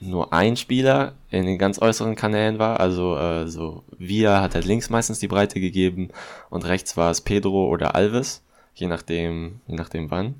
[0.00, 2.80] nur ein Spieler in den ganz äußeren Kanälen war.
[2.80, 6.10] Also äh, so Via hat halt links meistens die Breite gegeben
[6.50, 8.42] und rechts war es Pedro oder Alves,
[8.74, 10.36] je nachdem, je nachdem wann.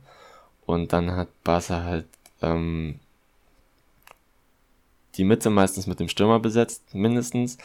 [0.66, 2.06] Und dann hat Barca halt
[2.42, 3.00] ähm,
[5.16, 7.58] die Mitte meistens mit dem Stürmer besetzt, mindestens.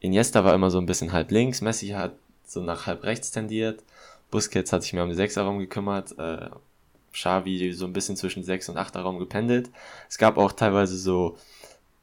[0.00, 2.12] Iniesta war immer so ein bisschen halb links, Messi hat
[2.46, 3.82] so nach halb rechts tendiert,
[4.30, 6.48] Busquets hat sich mehr um die Sechserraum gekümmert, äh,
[7.12, 9.70] Xavi so ein bisschen zwischen 6 und 8 Raum gependelt.
[10.08, 11.36] Es gab auch teilweise so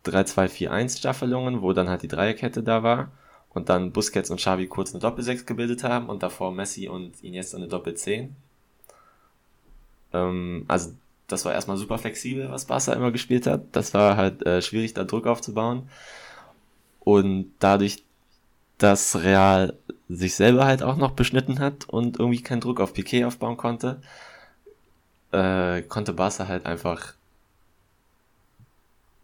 [0.05, 3.11] 3-2-4-1 Staffelungen, wo dann halt die Dreierkette da war
[3.53, 7.57] und dann Busquets und Xavi kurz eine Doppel-6 gebildet haben und davor Messi und Iniesta
[7.57, 8.29] eine Doppel-10.
[10.13, 10.91] Ähm, also
[11.27, 13.63] das war erstmal super flexibel, was Barca immer gespielt hat.
[13.73, 15.89] Das war halt äh, schwierig, da Druck aufzubauen.
[17.01, 18.03] Und dadurch,
[18.77, 19.73] dass Real
[20.07, 24.01] sich selber halt auch noch beschnitten hat und irgendwie keinen Druck auf Piquet aufbauen konnte,
[25.31, 27.13] äh, konnte Barca halt einfach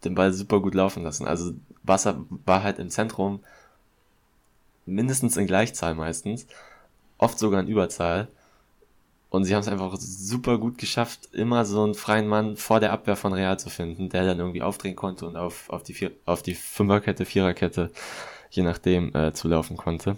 [0.03, 1.27] den Ball super gut laufen lassen.
[1.27, 3.39] Also Barca war halt im Zentrum
[4.85, 6.47] mindestens in Gleichzahl meistens,
[7.17, 8.27] oft sogar in Überzahl.
[9.29, 12.91] Und sie haben es einfach super gut geschafft, immer so einen freien Mann vor der
[12.91, 16.11] Abwehr von Real zu finden, der dann irgendwie aufdrehen konnte und auf, auf, die, Vier
[16.25, 17.91] auf die Fünferkette, Viererkette,
[18.51, 20.17] je nachdem, äh, zu laufen konnte.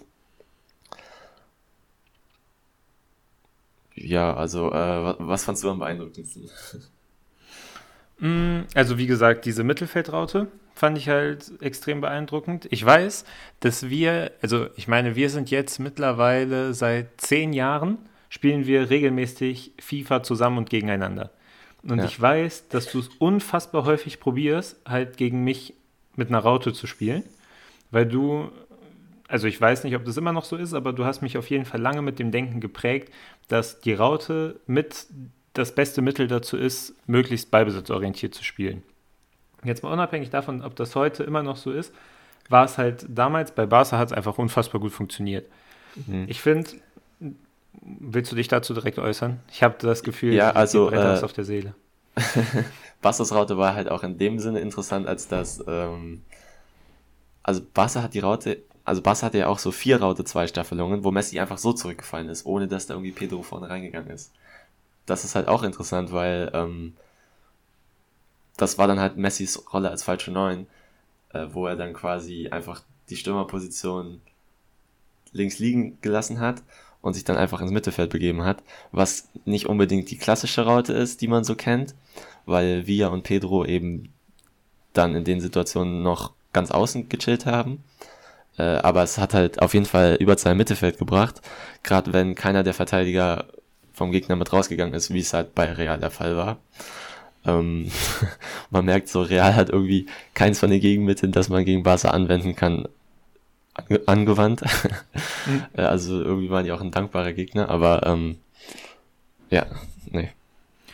[3.96, 6.50] Ja, also, äh, was fandst du am beeindruckendsten?
[8.20, 12.68] Mm, also, wie gesagt, diese Mittelfeldraute fand ich halt extrem beeindruckend.
[12.70, 13.26] Ich weiß,
[13.62, 17.98] dass wir, also ich meine, wir sind jetzt mittlerweile seit zehn Jahren
[18.30, 21.32] spielen wir regelmäßig FIFA zusammen und gegeneinander.
[21.84, 22.06] Und ja.
[22.06, 25.74] ich weiß, dass du es unfassbar häufig probierst, halt gegen mich
[26.16, 27.24] mit einer Raute zu spielen,
[27.92, 28.50] weil du,
[29.28, 31.50] also ich weiß nicht, ob das immer noch so ist, aber du hast mich auf
[31.50, 33.12] jeden Fall lange mit dem Denken geprägt,
[33.48, 35.08] dass die Raute mit
[35.54, 38.84] das beste Mittel dazu ist, möglichst ballbesitzorientiert zu spielen.
[39.64, 41.94] Jetzt mal unabhängig davon, ob das heute immer noch so ist,
[42.50, 45.50] war es halt damals, bei Barca hat es einfach unfassbar gut funktioniert.
[46.08, 46.26] Mhm.
[46.28, 46.70] Ich finde,
[47.82, 49.40] Willst du dich dazu direkt äußern?
[49.52, 51.76] Ich habe das Gefühl, ja, also, äh, auf der Seele.
[53.02, 56.24] Bassers Raute war halt auch in dem Sinne interessant, als dass ähm,
[57.44, 61.04] also Barca hat die Raute, also Barca hatte ja auch so vier Raute zwei Staffelungen,
[61.04, 64.32] wo Messi einfach so zurückgefallen ist, ohne dass da irgendwie Pedro vorne reingegangen ist.
[65.08, 66.96] Das ist halt auch interessant, weil ähm,
[68.58, 70.68] das war dann halt Messis Rolle als falsche Neun,
[71.34, 74.22] äh, wo er dann quasi einfach die Stürmerposition
[75.32, 76.62] links liegen gelassen hat
[77.02, 81.22] und sich dann einfach ins Mittelfeld begeben hat, was nicht unbedingt die klassische Raute ist,
[81.22, 81.96] die man so kennt,
[82.46, 84.14] weil Villa und Pedro eben
[84.94, 87.84] dann in den Situationen noch ganz außen gechillt haben.
[88.58, 91.42] Äh, aber es hat halt auf jeden Fall über sein Mittelfeld gebracht,
[91.84, 93.46] gerade wenn keiner der Verteidiger
[93.94, 96.58] vom Gegner mit rausgegangen ist, wie es halt bei Real der Fall war.
[97.46, 97.92] Ähm,
[98.70, 102.56] man merkt so, Real hat irgendwie keins von den Gegenmitteln, das man gegen Barca anwenden
[102.56, 102.88] kann,
[103.74, 104.64] ange angewandt.
[105.46, 105.64] Mhm.
[105.76, 108.38] also irgendwie waren die auch ein dankbarer Gegner, aber ähm,
[109.50, 109.66] ja,
[110.12, 110.30] nee.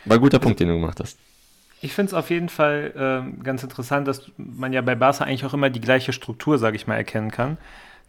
[0.06, 1.18] War ein guter Punkt, den du gemacht hast.
[1.82, 5.46] Ich finde es auf jeden Fall ähm, ganz interessant, dass man ja bei Barca eigentlich
[5.46, 7.58] auch immer die gleiche Struktur, sage ich mal, erkennen kann.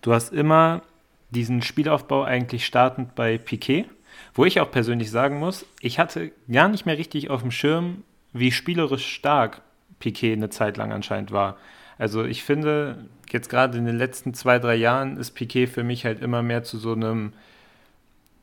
[0.02, 0.82] Du hast immer
[1.30, 3.87] diesen Spielaufbau eigentlich startend bei Piquet,
[4.35, 8.04] wo ich auch persönlich sagen muss, ich hatte gar nicht mehr richtig auf dem Schirm,
[8.35, 9.62] wie spielerisch stark
[9.98, 11.56] Piquet eine Zeit lang anscheinend war.
[11.96, 16.04] Also ich finde, jetzt gerade in den letzten zwei, drei Jahren ist Piquet für mich
[16.04, 17.32] halt immer mehr zu so einem,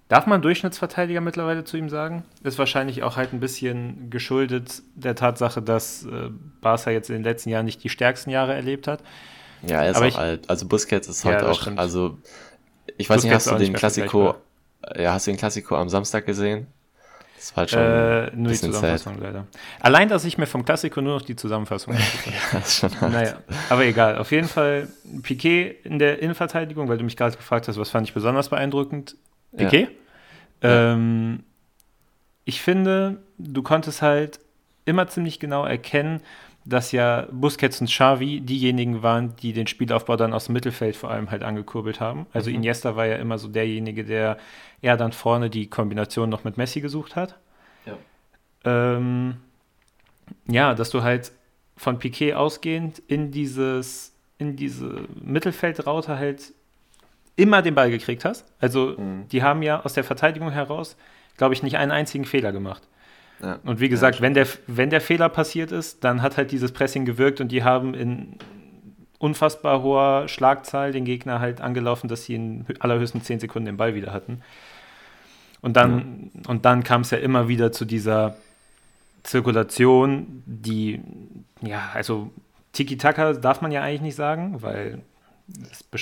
[0.10, 2.24] darf man Durchschnittsverteidiger mittlerweile zu ihm sagen?
[2.44, 7.24] Ist wahrscheinlich auch halt ein bisschen geschuldet der Tatsache, dass äh, Barca jetzt in den
[7.24, 9.02] letzten Jahren nicht die stärksten Jahre erlebt hat.
[9.62, 10.50] Ja, er ist Aber auch ich, alt.
[10.50, 11.80] Also Busquets ist halt ja, auch, stimmt.
[11.80, 12.18] also
[12.98, 14.36] ich weiß Busquets nicht, hast du den Klassiko,
[14.98, 16.68] ja, hast du den Klassiko am Samstag gesehen?
[17.40, 19.24] Das war halt schon äh, nur die Zusammenfassung sad.
[19.24, 19.48] leider.
[19.80, 21.94] Allein, dass ich mir vom Klassiker nur noch die Zusammenfassung
[22.54, 23.14] ja, ist schon hart.
[23.14, 23.38] Naja,
[23.70, 24.18] aber egal.
[24.18, 24.90] Auf jeden Fall
[25.24, 29.16] Piquet in der Innenverteidigung, weil du mich gerade gefragt hast, was fand ich besonders beeindruckend?
[29.56, 29.90] Piquet?
[30.62, 30.94] Ja.
[30.94, 31.44] Ähm,
[32.46, 34.40] ich finde, du konntest halt
[34.86, 36.22] immer ziemlich genau erkennen,
[36.66, 41.10] dass ja Busquets und Xavi diejenigen waren, die den Spielaufbau dann aus dem Mittelfeld vor
[41.10, 42.28] allem halt angekurbelt haben.
[42.34, 42.58] Also mhm.
[42.58, 44.38] Iniesta war ja immer so derjenige, der
[44.82, 47.38] eher dann vorne die Kombination noch mit Messi gesucht hat.
[47.86, 47.98] Ja.
[48.66, 49.38] Ähm,
[50.48, 51.32] ja, dass du halt
[51.76, 56.54] von Piquet ausgehend in dieses, in diese Mittelfeldraute halt
[57.40, 58.46] immer den Ball gekriegt hast.
[58.60, 59.28] Also mhm.
[59.30, 60.98] die haben ja aus der Verteidigung heraus,
[61.38, 62.84] glaube ich, nicht einen einzigen Fehler gemacht.
[63.42, 63.60] Ja.
[63.64, 66.74] Und wie gesagt, ja, wenn, der, wenn der Fehler passiert ist, dann hat halt dieses
[66.74, 68.36] Pressing gewirkt und die haben in
[69.18, 73.96] unfassbar hoher Schlagzahl den Gegner halt angelaufen, dass sie in allerhöchsten 10 Sekunden den Ball
[73.96, 74.42] wieder hatten.
[75.62, 76.56] Und dann, ja.
[76.56, 78.36] dann kam es ja immer wieder zu dieser
[79.24, 81.02] Zirkulation, die,
[81.62, 82.32] ja, also
[82.74, 85.02] Tiki-Taka darf man ja eigentlich nicht sagen, weil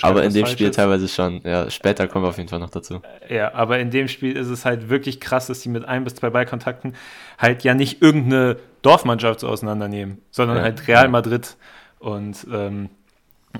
[0.01, 0.75] aber in dem Spiel ist.
[0.75, 1.41] teilweise schon.
[1.43, 3.01] Ja, später kommen wir auf jeden Fall noch dazu.
[3.29, 6.15] Ja, aber in dem Spiel ist es halt wirklich krass, dass die mit ein bis
[6.15, 6.95] zwei Ballkontakten
[7.37, 11.55] halt ja nicht irgendeine Dorfmannschaft so auseinandernehmen, sondern ja, halt Real Madrid.
[11.99, 12.89] Und ähm,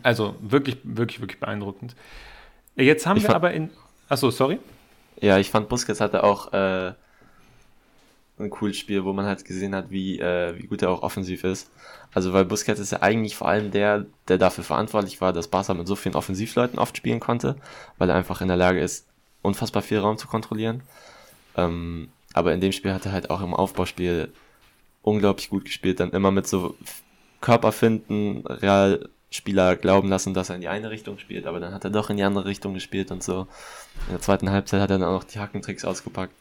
[0.04, 1.95] also wirklich, wirklich, wirklich beeindruckend.
[2.76, 3.69] Jetzt haben ich wir aber in.
[4.10, 4.60] Achso, sorry.
[5.19, 6.93] Ja, ich fand Busquets hatte auch äh,
[8.39, 11.43] ein cooles Spiel, wo man halt gesehen hat, wie, äh, wie gut er auch offensiv
[11.43, 11.71] ist.
[12.13, 15.73] Also, weil Busquets ist ja eigentlich vor allem der, der dafür verantwortlich war, dass Barca
[15.73, 17.56] mit so vielen Offensivleuten oft spielen konnte,
[17.97, 19.08] weil er einfach in der Lage ist,
[19.41, 20.84] unfassbar viel Raum zu kontrollieren.
[21.56, 24.32] Ähm, aber in dem Spiel hat er halt auch im Aufbauspiel
[25.02, 26.76] unglaublich gut gespielt, dann immer mit so
[27.41, 31.84] Körperfinden, Real Spieler glauben lassen, dass er in die eine Richtung spielt, aber dann hat
[31.84, 33.47] er doch in die andere Richtung gespielt und so.
[34.08, 36.34] In der zweiten Halbzeit hat er dann auch die Hackentricks ausgepackt.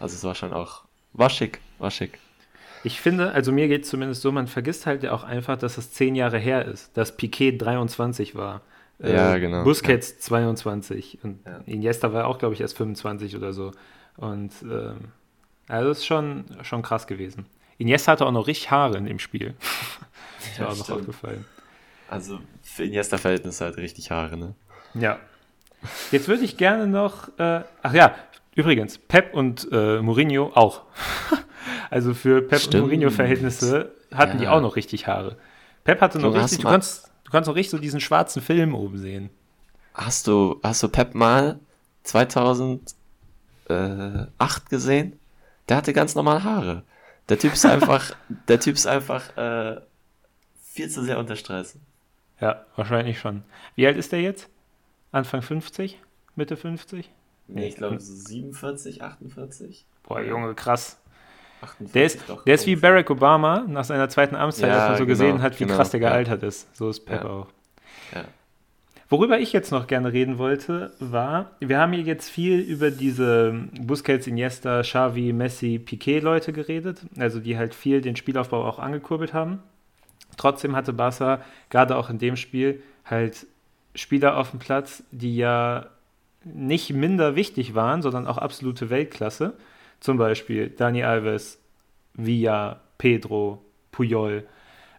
[0.00, 0.82] Also es war schon auch
[1.14, 2.18] war schick, war schick.
[2.82, 5.78] Ich finde, also mir geht es zumindest so, man vergisst halt ja auch einfach, dass
[5.78, 8.60] es zehn Jahre her ist, dass Piquet 23 war.
[8.98, 9.64] Ja, äh, genau.
[9.64, 10.18] Busquets ja.
[10.18, 11.60] 22 und ja.
[11.66, 13.72] Iniesta war auch, glaube ich, erst 25 oder so.
[14.16, 15.08] Und ähm,
[15.66, 17.46] also das ist schon, schon krass gewesen.
[17.78, 19.54] Iniesta hatte auch noch richtig Haare in dem Spiel.
[20.38, 21.44] das ist ja, auch noch aufgefallen.
[22.08, 24.54] Also für Iniesta-Verhältnisse halt richtig Haare, ne?
[24.92, 25.18] Ja.
[26.12, 28.14] Jetzt würde ich gerne noch, äh, ach ja,
[28.54, 30.82] Übrigens, Pep und äh, Mourinho auch.
[31.90, 32.74] also für Pep Stimmt.
[32.74, 34.38] und Mourinho-Verhältnisse hatten ja.
[34.38, 35.36] die auch noch richtig Haare.
[35.82, 38.74] Pep hatte noch du richtig, du kannst, du kannst noch richtig so diesen schwarzen Film
[38.74, 39.30] oben sehen.
[39.92, 41.58] Hast du, hast du Pep mal
[42.04, 42.94] 2008
[44.70, 45.18] gesehen?
[45.68, 46.82] Der hatte ganz normal Haare.
[47.28, 48.14] Der Typ ist einfach,
[48.48, 49.80] der Typ ist einfach äh,
[50.62, 51.78] viel zu sehr unter Stress.
[52.40, 53.42] Ja, wahrscheinlich schon.
[53.74, 54.48] Wie alt ist der jetzt?
[55.12, 56.00] Anfang 50?
[56.34, 57.10] Mitte 50?
[57.46, 59.86] Nee, ich glaube so 47, 48.
[60.02, 60.98] Boah, Junge, krass.
[61.60, 64.98] 48, der ist, der ist wie Barack Obama nach seiner zweiten Amtszeit, ja, dass man
[64.98, 66.48] so genau, gesehen hat, wie genau, krass der gealtert ja.
[66.48, 66.74] ist.
[66.76, 67.30] So ist Pep ja.
[67.30, 67.46] auch.
[68.14, 68.24] Ja.
[69.08, 73.68] Worüber ich jetzt noch gerne reden wollte, war, wir haben hier jetzt viel über diese
[73.80, 79.62] Busquets, Iniesta, Xavi, Messi, Piquet-Leute geredet, also die halt viel den Spielaufbau auch angekurbelt haben.
[80.36, 83.46] Trotzdem hatte Barca gerade auch in dem Spiel halt
[83.94, 85.86] Spieler auf dem Platz, die ja
[86.44, 89.54] nicht minder wichtig waren, sondern auch absolute Weltklasse.
[90.00, 91.58] Zum Beispiel Dani Alves,
[92.14, 94.46] Villa, Pedro, Puyol.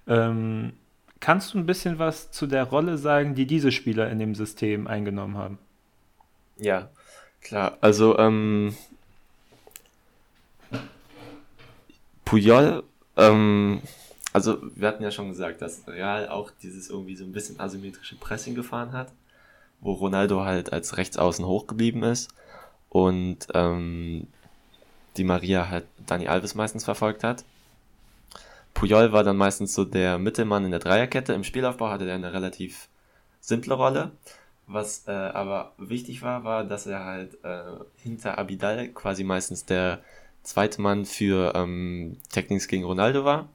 [0.08, 0.74] Ähm,
[1.20, 4.88] kannst du ein bisschen was zu der Rolle sagen, die diese Spieler in dem System
[4.88, 5.58] eingenommen haben?
[6.58, 6.90] Ja,
[7.42, 7.78] klar.
[7.82, 8.76] Also, ähm,
[12.24, 12.84] Puyol,
[13.18, 13.82] ähm,
[14.34, 18.16] also wir hatten ja schon gesagt, dass Real auch dieses irgendwie so ein bisschen asymmetrische
[18.16, 19.12] Pressing gefahren hat,
[19.82, 22.34] wo Ronaldo halt als Rechtsaußen hochgeblieben ist
[22.90, 24.28] und ähm,
[25.18, 27.44] die Maria halt Dani Alves meistens verfolgt hat.
[28.74, 31.34] Puyol war dann meistens so der Mittelmann in der Dreierkette.
[31.34, 32.90] Im Spielaufbau hatte er eine relativ
[33.40, 34.12] simple Rolle.
[34.68, 37.64] Was äh, aber wichtig war, war, dass er halt äh,
[37.98, 40.02] hinter Abidal quasi meistens der
[40.44, 43.48] zweite Mann für ähm, Techniques gegen Ronaldo war.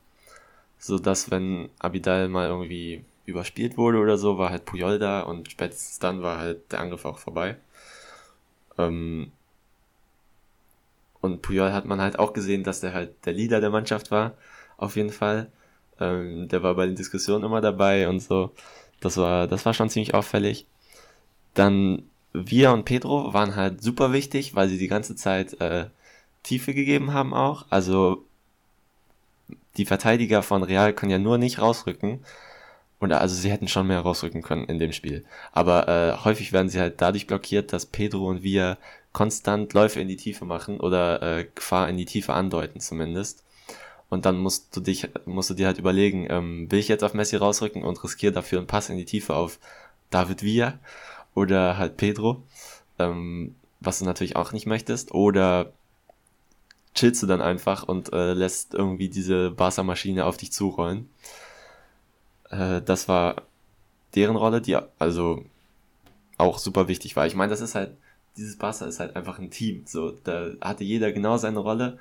[0.78, 5.50] So dass wenn Abidal mal irgendwie überspielt wurde oder so, war halt Puyol da und
[5.50, 7.56] spätestens dann war halt der Angriff auch vorbei.
[8.78, 9.32] Ähm,
[11.20, 14.34] und Puyol hat man halt auch gesehen, dass der halt der Leader der Mannschaft war,
[14.76, 15.50] auf jeden Fall.
[16.00, 18.52] Ähm, der war bei den Diskussionen immer dabei und so.
[19.00, 20.66] Das war, das war schon ziemlich auffällig.
[21.54, 25.86] Dann wir und Pedro waren halt super wichtig, weil sie die ganze Zeit äh,
[26.42, 27.66] Tiefe gegeben haben auch.
[27.70, 28.24] Also
[29.76, 32.20] die Verteidiger von Real können ja nur nicht rausrücken.
[33.00, 35.24] Und also sie hätten schon mehr rausrücken können in dem Spiel.
[35.52, 38.76] Aber äh, häufig werden sie halt dadurch blockiert, dass Pedro und wir
[39.12, 43.42] konstant Läufe in die Tiefe machen oder äh, Gefahr in die Tiefe andeuten zumindest.
[44.10, 47.14] Und dann musst du dich, musst du dir halt überlegen, ähm, will ich jetzt auf
[47.14, 49.58] Messi rausrücken und riskiere dafür einen Pass in die Tiefe auf
[50.10, 50.78] David Villa
[51.34, 52.42] oder halt Pedro,
[52.98, 55.72] ähm, was du natürlich auch nicht möchtest, oder
[56.94, 61.08] chillst du dann einfach und äh, lässt irgendwie diese Barca-Maschine auf dich zurollen.
[62.50, 63.42] Äh, das war
[64.14, 65.44] deren Rolle, die also
[66.38, 67.26] auch super wichtig war.
[67.26, 67.96] Ich meine, das ist halt,
[68.36, 69.84] dieses Barca ist halt einfach ein Team.
[69.86, 71.98] So, da hatte jeder genau seine Rolle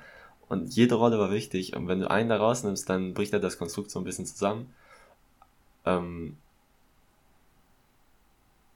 [0.48, 1.76] und jede Rolle war wichtig.
[1.76, 4.74] Und wenn du einen da rausnimmst, dann bricht er das Konstrukt so ein bisschen zusammen.
[5.84, 6.36] Ähm,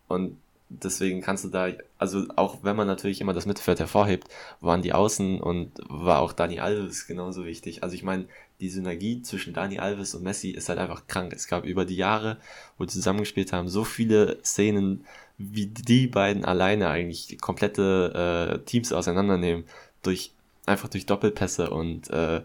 [0.08, 0.36] und
[0.82, 1.68] deswegen kannst du da,
[1.98, 4.28] also auch wenn man natürlich immer das Mittelfeld hervorhebt,
[4.60, 7.82] waren die Außen und war auch Dani Alves genauso wichtig.
[7.82, 8.26] Also ich meine,
[8.60, 11.32] die Synergie zwischen Dani Alves und Messi ist halt einfach krank.
[11.34, 12.38] Es gab über die Jahre,
[12.78, 15.04] wo die zusammengespielt haben, so viele Szenen,
[15.38, 19.64] wie die beiden alleine eigentlich komplette äh, Teams auseinandernehmen,
[20.02, 20.32] durch
[20.66, 22.42] einfach durch Doppelpässe und äh,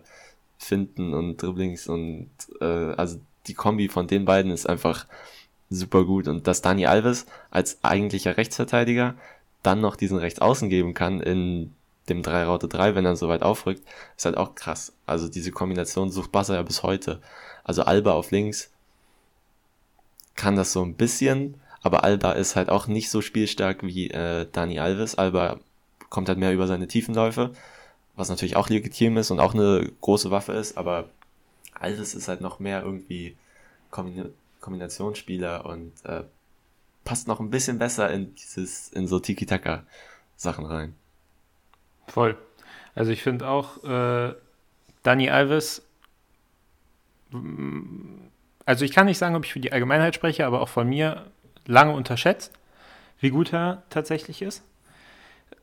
[0.57, 5.07] Finden und Dribblings und äh, also die Kombi von den beiden ist einfach
[5.69, 6.27] super gut.
[6.27, 9.15] Und dass Dani Alves als eigentlicher Rechtsverteidiger
[9.63, 11.73] dann noch diesen Rechtsaußen geben kann in
[12.09, 13.83] dem 3 Raute 3, wenn er so weit aufrückt,
[14.17, 14.93] ist halt auch krass.
[15.05, 17.21] Also diese Kombination sucht Basser ja bis heute.
[17.63, 18.71] Also Alba auf links
[20.35, 24.47] kann das so ein bisschen, aber Alba ist halt auch nicht so spielstark wie äh,
[24.51, 25.15] Dani Alves.
[25.15, 25.59] Alba
[26.09, 27.51] kommt halt mehr über seine Tiefenläufe,
[28.15, 31.09] was natürlich auch legitim ist und auch eine große Waffe ist, aber
[31.73, 33.35] Alves ist halt noch mehr irgendwie
[34.59, 36.23] Kombinationsspieler und äh,
[37.03, 40.95] passt noch ein bisschen besser in dieses, in so Tiki-Taka-Sachen rein.
[42.07, 42.37] Voll.
[42.95, 44.33] Also ich finde auch, äh,
[45.03, 45.81] Dani Alves,
[48.65, 51.31] also ich kann nicht sagen, ob ich für die Allgemeinheit spreche, aber auch von mir
[51.65, 52.51] lange unterschätzt,
[53.19, 54.63] wie gut er tatsächlich ist.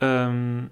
[0.00, 0.70] Ähm,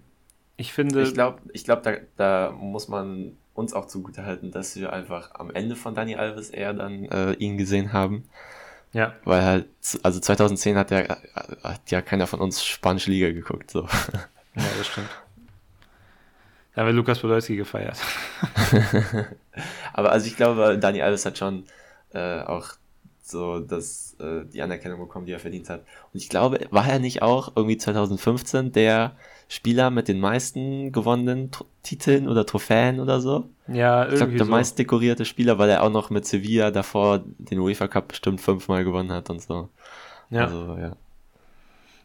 [0.57, 1.03] ich finde.
[1.03, 5.51] Ich glaube, ich glaub, da, da muss man uns auch zugutehalten, dass wir einfach am
[5.51, 8.25] Ende von Dani Alves eher dann äh, ihn gesehen haben.
[8.93, 9.15] Ja.
[9.25, 9.67] Weil halt,
[10.03, 11.17] also 2010 hat ja,
[11.63, 13.83] hat ja keiner von uns spanische Liga geguckt, so.
[14.57, 15.09] Ja, das stimmt.
[16.75, 17.97] Da haben wir Lukas Podolski gefeiert.
[19.93, 21.65] Aber also ich glaube, Dani Alves hat schon
[22.13, 22.75] äh, auch
[23.23, 25.81] so das, äh, die Anerkennung bekommen, die er verdient hat.
[26.13, 29.17] Und ich glaube, war er nicht auch irgendwie 2015 der
[29.49, 33.51] Spieler mit den meisten gewonnenen T Titeln oder Trophäen oder so.
[33.69, 34.51] Ja, irgendwie Ich glaube, der so.
[34.51, 38.85] meist dekorierte Spieler, weil er auch noch mit Sevilla davor den UEFA Cup bestimmt fünfmal
[38.85, 39.69] gewonnen hat und so.
[40.31, 40.45] Ja.
[40.45, 40.97] Also, ja.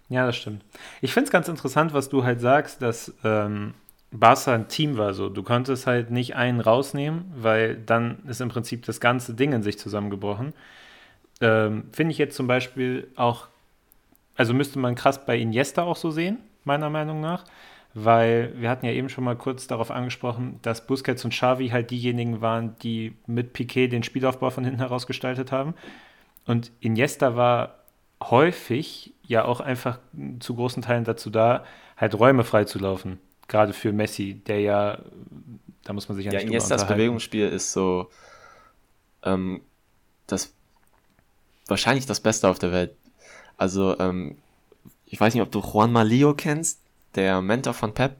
[0.09, 0.63] Ja, das stimmt.
[1.01, 3.73] Ich finde es ganz interessant, was du halt sagst, dass ähm,
[4.11, 5.13] Barca ein Team war.
[5.13, 9.53] So, du konntest halt nicht einen rausnehmen, weil dann ist im Prinzip das ganze Ding
[9.53, 10.53] in sich zusammengebrochen.
[11.41, 13.47] Ähm, finde ich jetzt zum Beispiel auch,
[14.35, 17.43] also müsste man krass bei Iniesta auch so sehen, meiner Meinung nach,
[17.93, 21.89] weil wir hatten ja eben schon mal kurz darauf angesprochen, dass Busquets und Xavi halt
[21.91, 25.73] diejenigen waren, die mit Piquet den Spielaufbau von hinten heraus gestaltet haben.
[26.45, 27.79] Und Iniesta war
[28.21, 29.99] häufig ja auch einfach
[30.39, 31.63] zu großen Teilen dazu da,
[31.97, 33.19] halt Räume freizulaufen.
[33.47, 34.99] Gerade für Messi, der ja,
[35.83, 36.87] da muss man sich ja, Ja, nicht Iniestas.
[36.87, 38.09] Bewegungsspiel ist so,
[39.23, 39.61] ähm,
[40.27, 40.53] das,
[41.67, 42.95] wahrscheinlich das Beste auf der Welt.
[43.57, 44.37] Also, ähm,
[45.09, 46.79] ich weiß nicht, ob du Juan Malillo kennst,
[47.15, 48.15] der Mentor von Pep,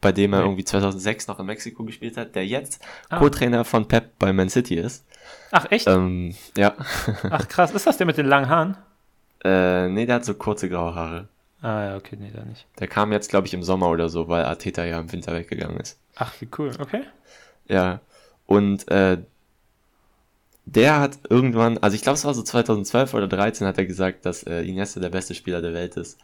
[0.00, 0.46] bei dem er Nee.
[0.46, 3.18] irgendwie 2006 noch in Mexiko gespielt hat, der jetzt Ah.
[3.18, 5.04] Co-Trainer von Pep bei Man City ist.
[5.50, 5.86] Ach, echt?
[5.88, 6.74] Ähm, ja.
[7.30, 7.72] Ach, krass.
[7.72, 8.76] Ist das der mit den langen Haaren?
[9.44, 11.28] äh, nee, der hat so kurze graue Haare.
[11.62, 12.66] Ah, ja, okay, nee, da nicht.
[12.78, 15.78] Der kam jetzt, glaube ich, im Sommer oder so, weil Arteta ja im Winter weggegangen
[15.80, 15.98] ist.
[16.16, 16.70] Ach, wie cool.
[16.78, 17.02] Okay.
[17.68, 18.00] Ja.
[18.46, 19.18] Und äh,
[20.66, 24.26] der hat irgendwann, also ich glaube, es war so 2012 oder 13, hat er gesagt,
[24.26, 26.18] dass äh, Iniesta der beste Spieler der Welt ist.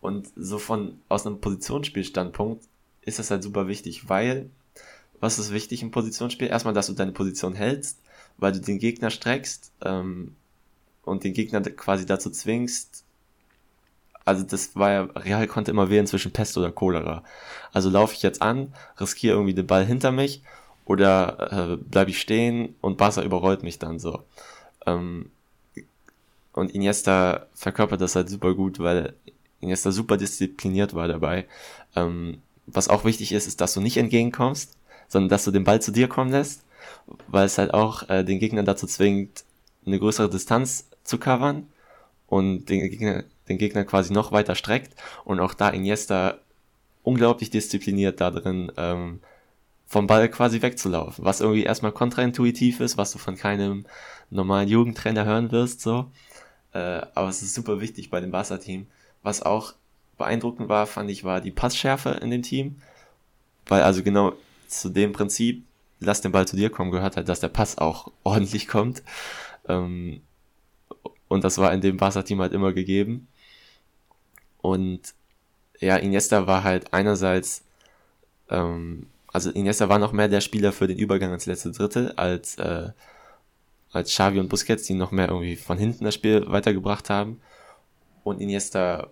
[0.00, 2.64] Und so von aus einem Positionsspielstandpunkt
[3.02, 4.50] ist das halt super wichtig, weil
[5.18, 6.46] was ist wichtig im Positionsspiel?
[6.46, 7.98] Erstmal, dass du deine Position hältst,
[8.36, 10.36] weil du den Gegner streckst ähm,
[11.02, 13.02] und den Gegner quasi dazu zwingst.
[14.24, 17.24] Also das war ja, Real konnte immer wählen zwischen Pest oder Cholera.
[17.72, 20.42] Also laufe ich jetzt an, riskiere irgendwie den Ball hinter mich
[20.88, 24.22] oder äh, bleibe ich stehen und Barca überrollt mich dann so.
[24.86, 25.30] Ähm,
[26.54, 29.12] und Iniesta verkörpert das halt super gut, weil
[29.60, 31.46] Iniesta super diszipliniert war dabei.
[31.94, 34.76] Ähm, was auch wichtig ist, ist, dass du nicht entgegenkommst,
[35.08, 36.64] sondern dass du den Ball zu dir kommen lässt,
[37.26, 39.44] weil es halt auch äh, den Gegner dazu zwingt,
[39.84, 41.66] eine größere Distanz zu covern
[42.28, 44.94] und den Gegner, den Gegner quasi noch weiter streckt.
[45.26, 46.38] Und auch da Iniesta
[47.02, 49.20] unglaublich diszipliniert da drin, ähm,
[49.88, 53.86] vom Ball quasi wegzulaufen, was irgendwie erstmal kontraintuitiv ist, was du von keinem
[54.28, 56.10] normalen Jugendtrainer hören wirst, so.
[56.74, 58.86] Äh, aber es ist super wichtig bei dem Barca-Team.
[59.22, 59.72] Was auch
[60.18, 62.82] beeindruckend war, fand ich, war die Passschärfe in dem Team.
[63.66, 64.34] Weil also genau
[64.66, 65.64] zu dem Prinzip,
[66.00, 69.02] lass den Ball zu dir kommen, gehört halt, dass der Pass auch ordentlich kommt.
[69.66, 70.20] Ähm,
[71.28, 73.26] und das war in dem Barca-Team halt immer gegeben.
[74.60, 75.14] Und
[75.80, 77.64] ja, Iniesta war halt einerseits,
[78.50, 82.56] ähm, also Iniesta war noch mehr der Spieler für den Übergang ins letzte Drittel als,
[82.56, 82.90] äh,
[83.92, 87.40] als Xavi und Busquets, die noch mehr irgendwie von hinten das Spiel weitergebracht haben.
[88.24, 89.10] Und Iniesta,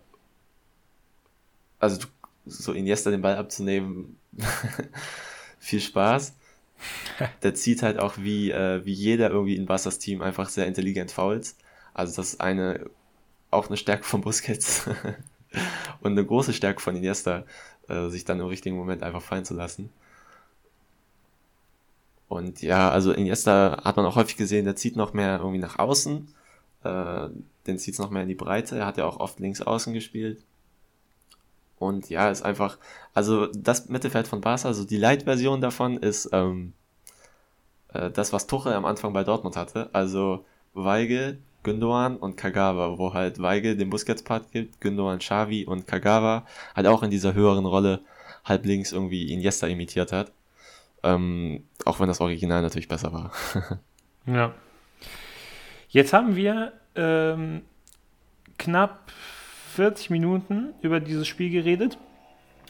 [1.78, 2.06] also
[2.46, 4.18] so Iniesta den Ball abzunehmen,
[5.58, 6.34] viel Spaß.
[7.42, 11.10] Der zieht halt auch wie, äh, wie jeder irgendwie in Bassas Team einfach sehr intelligent
[11.10, 11.56] Fouls.
[11.94, 12.88] Also das ist eine,
[13.50, 14.86] auch eine Stärke von Busquets
[16.00, 17.44] und eine große Stärke von Iniesta,
[17.88, 19.90] äh, sich dann im richtigen Moment einfach fallen zu lassen.
[22.28, 25.78] Und ja, also Iniesta hat man auch häufig gesehen, der zieht noch mehr irgendwie nach
[25.78, 26.28] außen,
[26.84, 27.28] äh,
[27.66, 29.92] den zieht es noch mehr in die Breite, er hat ja auch oft links außen
[29.92, 30.42] gespielt.
[31.78, 32.78] Und ja, ist einfach,
[33.14, 36.72] also das Mittelfeld von Barca, also die Light-Version davon ist ähm,
[37.92, 39.90] äh, das, was Tuchel am Anfang bei Dortmund hatte.
[39.92, 46.46] Also Weigel, Gündogan und Kagawa, wo halt Weigel den Busquets-Part gibt, Gündogan Xavi und Kagawa
[46.74, 48.00] halt auch in dieser höheren Rolle
[48.44, 50.32] halb links irgendwie Iniesta imitiert hat.
[51.14, 53.32] Ähm, auch wenn das Original natürlich besser war.
[54.28, 54.52] Ja.
[55.88, 57.62] Jetzt haben wir ähm,
[58.58, 59.12] knapp
[59.74, 61.96] 40 Minuten über dieses Spiel geredet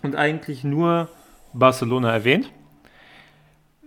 [0.03, 1.09] und eigentlich nur
[1.55, 2.53] Barcelona erwähnt.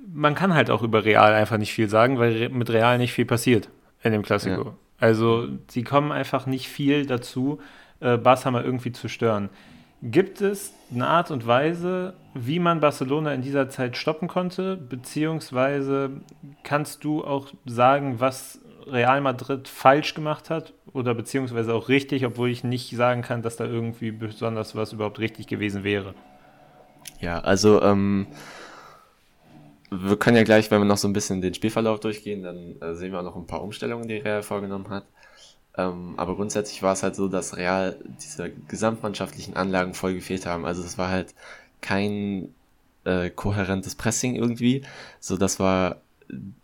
[0.08, 3.26] Man kann halt auch über Real einfach nicht viel sagen, weil mit Real nicht viel
[3.26, 3.70] passiert
[4.02, 4.64] in dem Klassiko.
[4.64, 4.74] Ja.
[4.98, 7.60] Also sie kommen einfach nicht viel dazu,
[8.00, 9.50] äh, Barca mal irgendwie zu stören.
[10.02, 14.78] Gibt es eine Art und Weise, wie man Barcelona in dieser Zeit stoppen konnte?
[14.78, 16.22] Beziehungsweise
[16.64, 20.74] kannst du auch sagen, was Real Madrid falsch gemacht hat?
[20.94, 25.20] Oder beziehungsweise auch richtig, obwohl ich nicht sagen kann, dass da irgendwie besonders was überhaupt
[25.20, 26.16] richtig gewesen wäre.
[27.20, 28.28] Ja, also ähm,
[29.92, 32.96] wir können ja gleich, wenn wir noch so ein bisschen den Spielverlauf durchgehen, dann äh,
[32.96, 35.06] sehen wir auch noch ein paar Umstellungen, die Real vorgenommen hat.
[35.80, 40.66] Ähm, aber grundsätzlich war es halt so, dass Real diese gesamtmannschaftlichen Anlagen voll gefehlt haben.
[40.66, 41.34] Also es war halt
[41.80, 42.54] kein
[43.06, 44.84] äh, kohärentes Pressing irgendwie.
[45.22, 46.02] So, das war,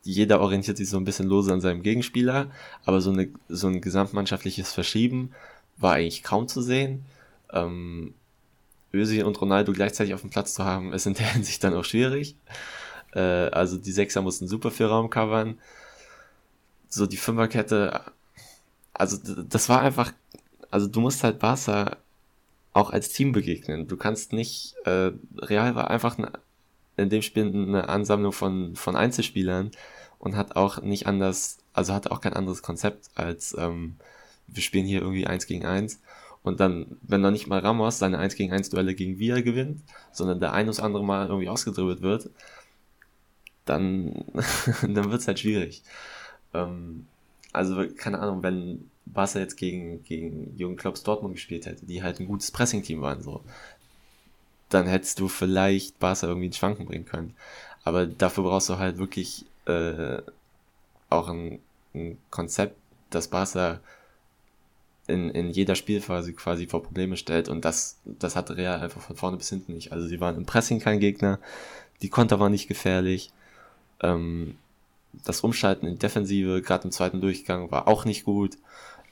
[0.03, 2.51] jeder orientiert sich so ein bisschen lose an seinem Gegenspieler,
[2.83, 5.31] aber so, eine, so ein gesamtmannschaftliches Verschieben
[5.77, 7.05] war eigentlich kaum zu sehen.
[7.53, 8.15] Ähm,
[8.93, 11.85] Özil und Ronaldo gleichzeitig auf dem Platz zu haben, ist in der Hinsicht dann auch
[11.85, 12.35] schwierig.
[13.13, 15.57] Äh, also die Sechser mussten super viel Raum covern.
[16.89, 18.01] So die Fünferkette,
[18.97, 20.13] also das war einfach,
[20.71, 21.97] also du musst halt Barca
[22.73, 23.87] auch als Team begegnen.
[23.87, 26.31] Du kannst nicht, äh, Real war einfach eine,
[26.97, 29.71] in dem Spiel eine Ansammlung von, von Einzelspielern
[30.19, 33.97] und hat auch nicht anders, also hatte auch kein anderes Konzept als, ähm,
[34.47, 35.99] wir spielen hier irgendwie eins gegen eins
[36.43, 39.81] und dann, wenn noch nicht mal Ramos seine 1 gegen 1 Duelle gegen Villa gewinnt,
[40.11, 42.29] sondern der ein oder andere Mal irgendwie ausgedribbelt wird,
[43.65, 44.13] dann,
[44.81, 45.81] dann wird's halt schwierig.
[46.53, 47.07] Ähm,
[47.55, 52.19] also, keine Ahnung, wenn Barca jetzt gegen, gegen Jürgen Klopps Dortmund gespielt hätte, die halt
[52.19, 53.43] ein gutes Pressing-Team waren, so,
[54.69, 57.35] dann hättest du vielleicht Barca irgendwie ins Schwanken bringen können.
[57.83, 60.21] Aber dafür brauchst du halt wirklich äh,
[61.09, 61.59] auch ein,
[61.93, 62.75] ein Konzept,
[63.09, 63.79] dass Barca
[65.07, 69.15] in, in jeder Spielphase quasi vor Probleme stellt und das, das hatte Real einfach von
[69.15, 69.91] vorne bis hinten nicht.
[69.91, 71.39] Also sie waren im Pressing kein Gegner,
[72.01, 73.31] die Konter waren nicht gefährlich,
[74.01, 74.57] ähm,
[75.23, 78.57] das Umschalten in Defensive, gerade im zweiten Durchgang, war auch nicht gut.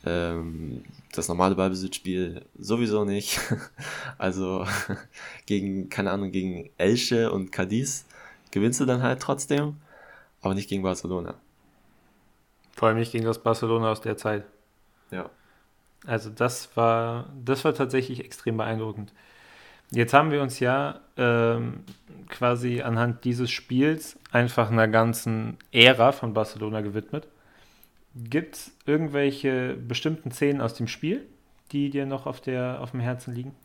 [0.06, 0.84] Ähm,
[1.14, 3.40] das normale Ballbesitzspiel sowieso nicht.
[4.18, 4.66] also
[5.46, 8.06] gegen, keine Ahnung, gegen Elche und Cadiz
[8.52, 9.78] gewinnst du dann halt trotzdem,
[10.42, 11.36] aber nicht gegen Barcelona.
[12.74, 14.44] Vor allem nicht gegen das Barcelona aus der Zeit.
[15.12, 15.30] Ja.
[16.06, 19.14] Also das war, das war tatsächlich extrem beeindruckend.
[19.94, 21.84] Jetzt haben wir uns ja ähm,
[22.28, 27.28] quasi anhand dieses Spiels einfach einer ganzen Ära von Barcelona gewidmet.
[28.16, 31.26] Gibt es irgendwelche bestimmten Szenen aus dem Spiel,
[31.72, 33.56] die dir noch auf, der, auf dem Herzen liegen?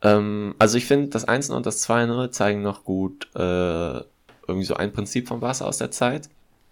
[0.00, 4.00] Ähm, also ich finde, das 1 und das 2-0 zeigen noch gut äh,
[4.48, 6.28] irgendwie so ein Prinzip von Barca aus der Zeit.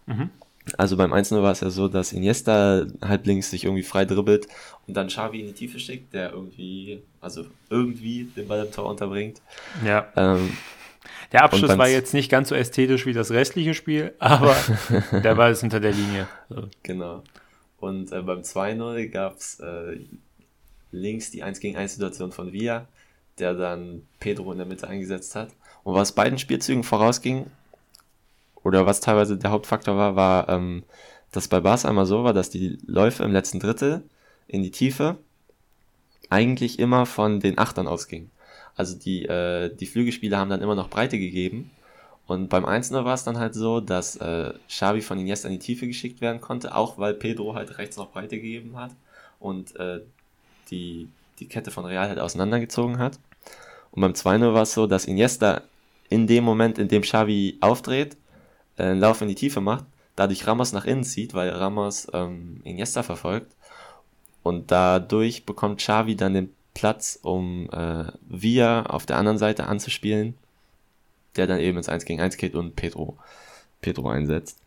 [0.07, 0.31] Mhm.
[0.77, 4.47] Also beim 1-0 war es ja so, dass Iniesta halb links sich irgendwie frei dribbelt
[4.87, 8.87] und dann Xavi in die Tiefe schickt, der irgendwie, also irgendwie den Ball im Tor
[8.89, 9.41] unterbringt.
[9.85, 10.07] Ja.
[10.17, 10.53] Ähm,
[11.33, 14.55] Der Abschluss war jetzt nicht ganz so ästhetisch wie das restliche Spiel, aber
[15.13, 16.29] der Ball ist hinter der Linie.
[16.49, 16.69] So.
[16.83, 17.23] Genau.
[17.79, 19.99] Und äh, beim 2-0 gab es äh,
[20.93, 22.87] links die 1 gegen 1 Situation von Villa,
[23.39, 25.49] der dann Pedro in der Mitte eingesetzt hat.
[25.83, 27.47] Und was beiden Spielzügen vorausging,
[28.65, 30.85] oder was teilweise der Hauptfaktor war, war, ähm,
[31.33, 34.03] dass bei Barca einmal so war, dass die Läufe im letzten Drittel
[34.49, 35.17] in die Tiefe
[36.29, 38.31] eigentlich immer von den Achtern ausgingen.
[38.77, 41.71] Also die, äh, die Flügelspieler haben dann immer noch Breite gegeben.
[42.27, 45.59] Und beim 1-0 war es dann halt so, dass äh, Xavi von Iniesta in die
[45.61, 48.93] Tiefe geschickt werden konnte, auch weil Pedro halt rechts noch Breite gegeben hat
[49.41, 50.01] und äh,
[50.71, 51.09] die,
[51.41, 53.19] die Kette von Real halt auseinandergezogen hat.
[53.91, 55.63] Und beim 2-0 war es so, dass Iniesta
[56.09, 58.17] in dem Moment, in dem Xavi aufdreht,
[58.81, 59.85] äh, Lauf in die Tiefe macht,
[60.17, 63.55] dadurch Ramos nach innen zieht, weil Ramos ähm, Iniesta verfolgt.
[64.43, 70.35] Und dadurch bekommt Xavi dann den Platz, um äh, Villa auf der anderen Seite anzuspielen,
[71.37, 73.19] der dann eben ins 1 gegen 1 geht und Pedro,
[73.81, 74.59] Pedro einsetzt.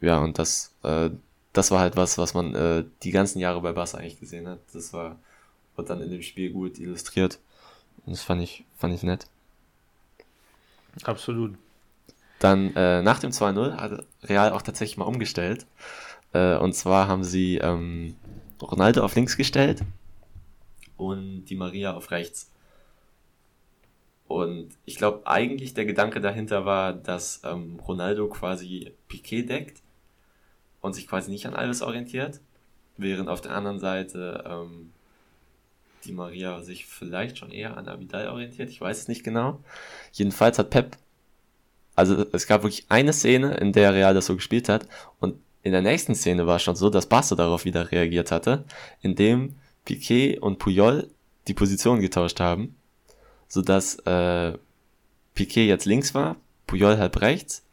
[0.00, 1.10] Ja, und das, äh,
[1.52, 4.58] das war halt was, was man äh, die ganzen Jahre bei Barca eigentlich gesehen hat.
[4.72, 5.18] Das war,
[5.76, 7.38] wird dann in dem Spiel gut illustriert.
[8.04, 9.26] Und das fand ich, fand ich nett.
[11.04, 11.56] Absolut.
[12.42, 15.64] Dann äh, nach dem 2-0 hat Real auch tatsächlich mal umgestellt.
[16.32, 18.16] Äh, und zwar haben sie ähm,
[18.60, 19.82] Ronaldo auf links gestellt
[20.96, 22.50] und die Maria auf rechts.
[24.26, 29.80] Und ich glaube, eigentlich der Gedanke dahinter war, dass ähm, Ronaldo quasi Piquet deckt
[30.80, 32.40] und sich quasi nicht an Alves orientiert,
[32.96, 34.92] während auf der anderen Seite ähm,
[36.04, 38.68] die Maria sich vielleicht schon eher an Abidal orientiert.
[38.68, 39.60] Ich weiß es nicht genau.
[40.12, 40.96] Jedenfalls hat Pep
[41.94, 44.86] also es gab wirklich eine Szene, in der Real das so gespielt hat.
[45.20, 48.64] Und in der nächsten Szene war es schon so, dass Barca darauf wieder reagiert hatte,
[49.00, 51.08] indem Piquet und Puyol
[51.48, 52.76] die Position getauscht haben,
[53.48, 54.52] sodass äh,
[55.34, 56.36] Piquet jetzt links war,
[56.66, 57.64] Puyol halb rechts.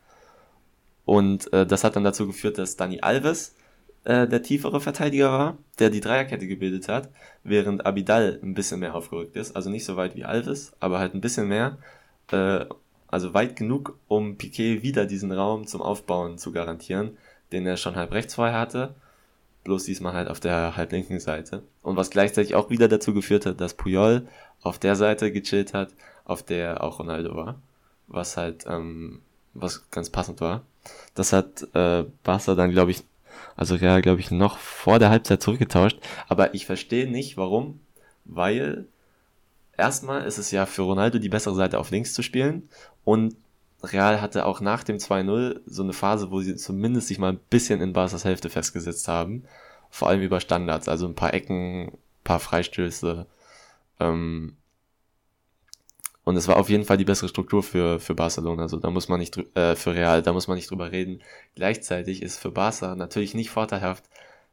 [1.06, 3.56] Und äh, das hat dann dazu geführt, dass Dani Alves
[4.04, 7.10] äh, der tiefere Verteidiger war, der die Dreierkette gebildet hat,
[7.44, 11.16] während Abidal ein bisschen mehr aufgerückt ist, also nicht so weit wie Alves, aber halt
[11.16, 11.78] ein bisschen mehr,
[12.32, 12.66] äh,
[13.10, 17.18] also weit genug, um Piquet wieder diesen Raum zum Aufbauen zu garantieren,
[17.52, 18.96] den er schon halb rechts vorher hatte,
[19.64, 21.64] bloß diesmal halt auf der halb linken Seite.
[21.82, 24.28] Und was gleichzeitig auch wieder dazu geführt hat, dass Puyol
[24.62, 25.90] auf der Seite gechillt hat,
[26.26, 27.60] auf der auch Ronaldo war,
[28.08, 29.22] was halt, ähm,
[29.54, 30.62] was ganz passend war.
[31.16, 33.04] Das hat äh, Barca dann, glaube ich,
[33.56, 36.00] also Real, glaube ich, noch vor der Halbzeit zurückgetauscht.
[36.28, 37.80] Aber ich verstehe nicht, warum,
[38.26, 38.86] weil
[39.78, 42.70] erstmal ist es ja für Ronaldo die bessere Seite auf links zu spielen
[43.10, 43.36] und
[43.82, 47.40] Real hatte auch nach dem 2-0 so eine Phase, wo sie zumindest sich mal ein
[47.50, 49.46] bisschen in Barca's Hälfte festgesetzt haben.
[49.90, 53.26] Vor allem über Standards, also ein paar Ecken, ein paar Freistöße.
[54.00, 54.58] Ähm
[56.24, 58.62] und es war auf jeden Fall die bessere Struktur für, für Barcelona.
[58.62, 61.24] Also da muss man nicht äh, für Real, da muss man nicht drüber reden.
[61.56, 64.04] Gleichzeitig ist für Barca natürlich nicht vorteilhaft,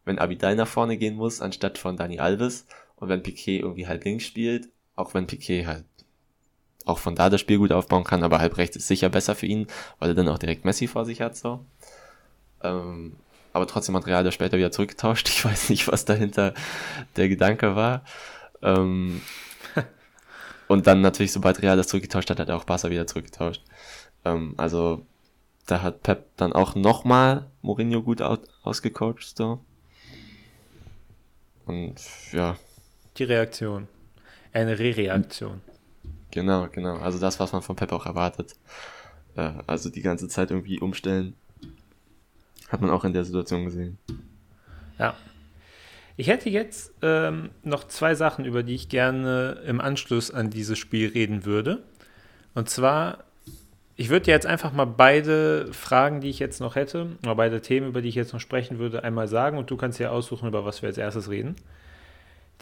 [0.07, 2.67] wenn Abidal nach vorne gehen muss, anstatt von Dani Alves.
[2.95, 5.85] Und wenn Piquet irgendwie halb links spielt, auch wenn Piquet halt
[6.87, 9.47] auch von da das Spiel gut aufbauen kann, aber halb rechts ist sicher besser für
[9.47, 9.67] ihn,
[9.99, 11.67] weil er dann auch direkt Messi vor sich hat, so.
[12.63, 13.17] Ähm,
[13.53, 15.29] aber trotzdem hat Real das später wieder zurückgetauscht.
[15.37, 16.55] Ich weiß nicht, was dahinter
[17.17, 18.05] der Gedanke war.
[18.63, 19.21] Ähm,
[20.69, 23.63] und dann natürlich, sobald Real das zurückgetauscht hat, hat auch Barca wieder zurückgetauscht.
[24.25, 25.05] Ähm, also,
[25.67, 29.61] da hat Pep dann auch nochmal Mourinho gut au ausgecoacht, so.
[31.67, 31.97] Und,
[32.33, 32.57] ja,
[33.17, 33.89] Die Reaktion.
[34.53, 35.61] Eine Re-Reaktion.
[36.31, 36.97] Genau, genau.
[36.99, 38.57] Also das, was man von Pep auch erwartet.
[39.37, 41.35] Äh, also die ganze Zeit irgendwie umstellen.
[42.69, 43.99] Hat man auch in der Situation gesehen.
[44.99, 45.15] Ja.
[46.17, 50.79] Ich hätte jetzt ähm, noch zwei Sachen, über die ich gerne im Anschluss an dieses
[50.79, 51.83] Spiel reden würde.
[52.55, 53.25] Und zwar,
[53.97, 57.89] ich würde jetzt einfach mal beide Fragen, die ich jetzt noch hätte, oder beide Themen,
[57.89, 60.65] über die ich jetzt noch sprechen würde, einmal sagen und du kannst ja aussuchen, über
[60.65, 61.55] was wir als erstes reden.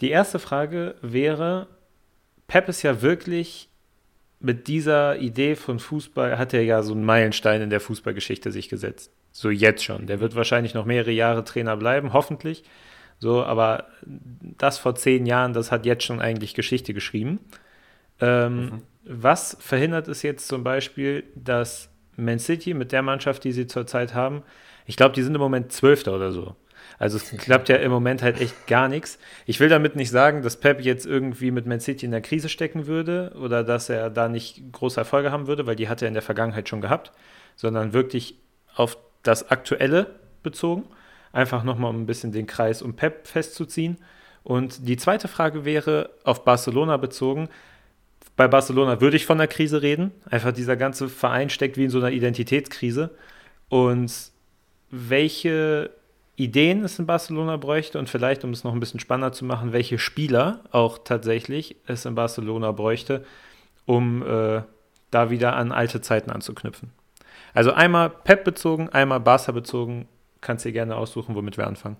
[0.01, 1.67] Die erste Frage wäre,
[2.47, 3.69] Pep ist ja wirklich
[4.39, 8.69] mit dieser Idee von Fußball, hat er ja so einen Meilenstein in der Fußballgeschichte sich
[8.69, 9.11] gesetzt.
[9.31, 10.07] So jetzt schon.
[10.07, 12.63] Der wird wahrscheinlich noch mehrere Jahre Trainer bleiben, hoffentlich.
[13.19, 17.39] So, aber das vor zehn Jahren, das hat jetzt schon eigentlich Geschichte geschrieben.
[18.19, 18.81] Ähm, mhm.
[19.03, 24.13] Was verhindert es jetzt zum Beispiel, dass Man City mit der Mannschaft, die sie zurzeit
[24.13, 24.43] haben,
[24.85, 26.55] ich glaube, die sind im Moment Zwölfter oder so.
[26.97, 29.19] Also es klappt ja im Moment halt echt gar nichts.
[29.45, 32.49] Ich will damit nicht sagen, dass Pep jetzt irgendwie mit Man City in der Krise
[32.49, 36.07] stecken würde oder dass er da nicht große Erfolge haben würde, weil die hat er
[36.07, 37.11] in der Vergangenheit schon gehabt,
[37.55, 38.39] sondern wirklich
[38.75, 40.83] auf das Aktuelle bezogen.
[41.31, 43.97] Einfach nochmal um ein bisschen den Kreis um Pep festzuziehen.
[44.43, 47.49] Und die zweite Frage wäre auf Barcelona bezogen.
[48.35, 50.11] Bei Barcelona würde ich von der Krise reden.
[50.29, 53.09] Einfach dieser ganze Verein steckt wie in so einer Identitätskrise.
[53.69, 54.13] Und
[54.91, 55.89] welche
[56.37, 59.71] Ideen es in Barcelona bräuchte und vielleicht, um es noch ein bisschen spannender zu machen,
[59.71, 63.25] welche Spieler auch tatsächlich es in Barcelona bräuchte,
[63.85, 64.61] um äh,
[65.11, 66.91] da wieder an alte Zeiten anzuknüpfen.
[67.53, 70.07] Also einmal Pep bezogen, einmal Barca bezogen.
[70.41, 71.95] Kannst dir gerne aussuchen, womit wir anfangen.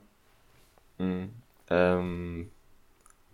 [0.98, 1.30] Mhm.
[1.70, 2.52] Ähm,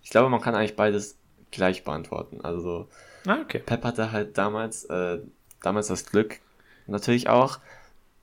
[0.04, 1.18] ich glaube, man kann eigentlich beides
[1.49, 2.41] gleich beantworten.
[2.41, 2.88] Also
[3.26, 3.60] ah, okay.
[3.60, 5.20] Pep hatte halt damals, äh,
[5.62, 6.39] damals das Glück,
[6.86, 7.60] natürlich auch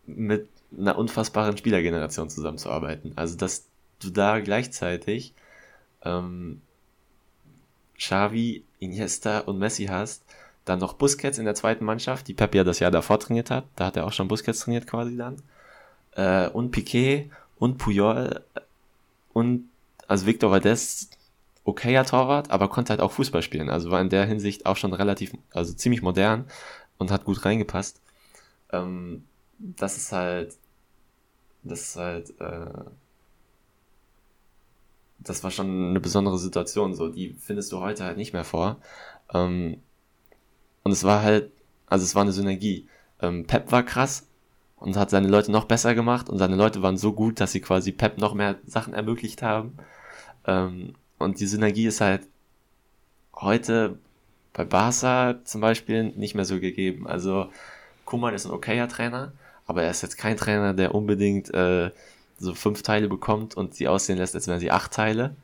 [0.07, 3.12] mit einer unfassbaren Spielergeneration zusammenzuarbeiten.
[3.16, 3.66] Also, dass
[4.01, 5.35] du da gleichzeitig
[6.05, 6.61] ähm,
[7.97, 10.25] Xavi, Iniesta und Messi hast,
[10.64, 13.64] dann noch Busquets in der zweiten Mannschaft, die Pep ja das Jahr davor trainiert hat,
[13.77, 15.43] da hat er auch schon Busquets trainiert quasi dann,
[16.12, 18.45] äh, und Piquet und Puyol
[19.33, 19.69] und
[20.07, 21.11] also Victor Valdez,
[21.64, 24.93] okayer Torwart, aber konnte halt auch Fußball spielen, also war in der Hinsicht auch schon
[24.93, 26.47] relativ, also ziemlich modern
[26.99, 28.01] und hat gut reingepasst.
[28.73, 29.25] Ähm,
[29.59, 30.57] das ist halt,
[31.63, 32.85] das ist halt, äh,
[35.19, 38.77] das war schon eine besondere Situation, so, die findest du heute halt nicht mehr vor.
[39.35, 39.83] Ähm,
[40.85, 41.53] und es war halt,
[41.87, 42.89] also es war eine Synergie.
[43.21, 44.27] Ähm, Pep war krass
[44.77, 47.61] und hat seine Leute noch besser gemacht und seine Leute waren so gut, dass sie
[47.61, 49.77] quasi Pep noch mehr Sachen ermöglicht haben.
[50.47, 52.27] Ähm, und die Synergie ist halt
[53.35, 53.99] heute
[54.53, 57.07] bei Barca zum Beispiel nicht mehr so gegeben.
[57.07, 57.51] Also
[58.05, 59.33] Kuman ist ein okayer Trainer,
[59.69, 61.91] aber er ist jetzt kein Trainer, der unbedingt äh,
[62.39, 65.37] so fünf Teile bekommt und sie aussehen lässt, als wären sie acht Teile.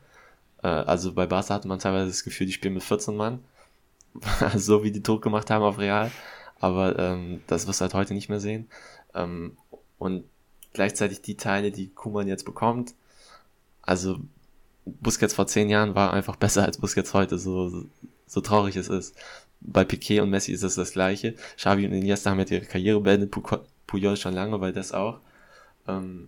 [0.63, 3.39] Äh, also bei Barca hatte man teilweise das Gefühl, die spielen mit 14 Mann.
[4.55, 6.11] so wie die Druck gemacht haben auf Real.
[6.59, 8.67] Aber ähm, das wirst du halt heute nicht mehr sehen.
[9.13, 9.57] Ähm,
[9.99, 10.25] und
[10.73, 12.95] gleichzeitig die Teile, die Kuman jetzt bekommt,
[13.83, 14.19] also
[14.85, 17.85] Busquets vor zehn Jahren war einfach besser als Busquets heute, so,
[18.25, 19.15] so traurig es ist.
[19.61, 21.35] Bei Piquet und Messi ist es das gleiche.
[21.57, 23.31] Xavi und Iniesta haben jetzt ihre Karriere beendet,
[23.95, 25.21] Puyol schon lange, weil das auch.
[25.87, 26.27] Ähm,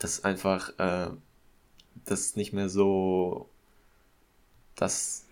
[0.00, 1.10] das ist einfach, äh,
[2.06, 3.48] das ist nicht mehr so,
[4.74, 5.26] das,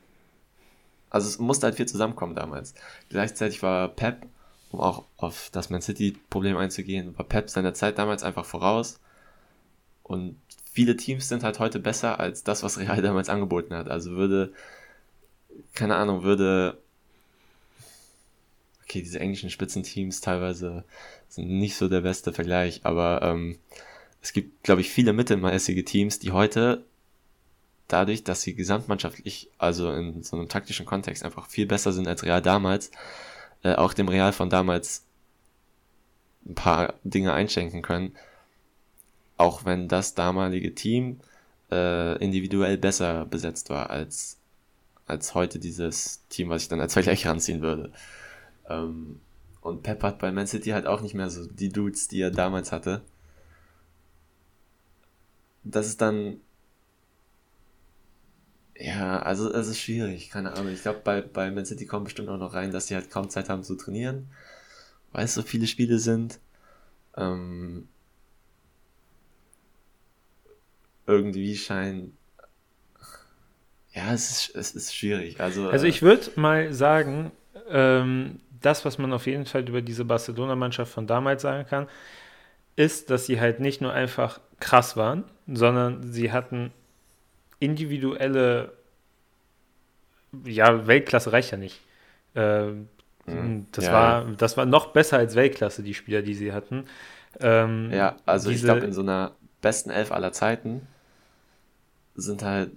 [1.10, 2.74] also es musste halt viel zusammenkommen damals.
[3.08, 4.24] Gleichzeitig war Pep,
[4.70, 9.00] um auch auf das Man City-Problem einzugehen, war Pep seiner Zeit damals einfach voraus.
[10.04, 10.36] Und
[10.72, 13.88] viele Teams sind halt heute besser als das, was Real damals angeboten hat.
[13.88, 14.52] Also würde,
[15.74, 16.78] keine Ahnung, würde
[18.92, 20.84] okay, diese englischen Spitzenteams teilweise
[21.28, 23.58] sind nicht so der beste Vergleich, aber ähm,
[24.20, 26.84] es gibt, glaube ich, viele mittelmäßige Teams, die heute
[27.88, 32.22] dadurch, dass sie gesamtmannschaftlich, also in so einem taktischen Kontext einfach viel besser sind als
[32.22, 32.90] Real damals,
[33.62, 35.04] äh, auch dem Real von damals
[36.44, 38.14] ein paar Dinge einschenken können,
[39.38, 41.20] auch wenn das damalige Team
[41.70, 44.36] äh, individuell besser besetzt war als,
[45.06, 47.90] als heute dieses Team, was ich dann als Vergleich ranziehen würde.
[48.68, 49.20] Ähm,
[49.60, 52.30] und Pep hat bei Man City halt auch nicht mehr so die Dudes, die er
[52.30, 53.02] damals hatte.
[55.64, 56.40] Das ist dann.
[58.76, 60.72] Ja, also es ist schwierig, keine Ahnung.
[60.72, 63.30] Ich glaube, bei, bei Man City kommt bestimmt auch noch rein, dass die halt kaum
[63.30, 64.28] Zeit haben zu trainieren,
[65.12, 66.40] weil es so viele Spiele sind.
[67.16, 67.88] Ähm,
[71.06, 72.12] irgendwie scheint.
[73.92, 75.38] Ja, es ist, es ist schwierig.
[75.38, 77.30] Also, also ich würde mal sagen,
[77.68, 81.88] ähm, das, was man auf jeden Fall über diese Barcelona-Mannschaft von damals sagen kann,
[82.76, 86.72] ist, dass sie halt nicht nur einfach krass waren, sondern sie hatten
[87.60, 88.72] individuelle,
[90.44, 91.80] ja, Weltklasse reicht ja nicht.
[92.34, 92.68] Äh,
[93.72, 96.86] das, ja, war, das war noch besser als Weltklasse, die Spieler, die sie hatten.
[97.40, 100.86] Ähm, Ja, also ich diese- glaube, in so einer besten Elf aller Zeiten
[102.14, 102.72] sind halt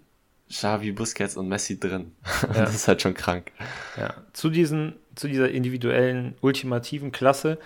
[0.50, 2.12] Xavi, Busquets und Messi drin.
[2.54, 3.52] Das ist halt schon krank.
[3.98, 7.58] Ja, zu, diesen, zu dieser individuellen, ultimativen Klasse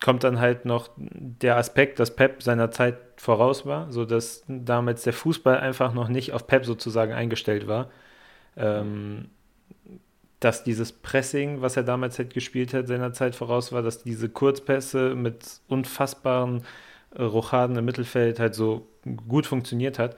[0.00, 5.12] kommt dann halt noch der Aspekt, dass Pep seiner Zeit voraus war, sodass damals der
[5.12, 7.90] Fußball einfach noch nicht auf Pep sozusagen eingestellt war.
[8.56, 9.28] Ähm,
[10.40, 14.30] dass dieses Pressing, was er damals halt gespielt hat, seiner Zeit voraus war, dass diese
[14.30, 16.64] Kurzpässe mit unfassbaren
[17.14, 18.88] äh, Rochaden im Mittelfeld halt so
[19.28, 20.16] gut funktioniert hat.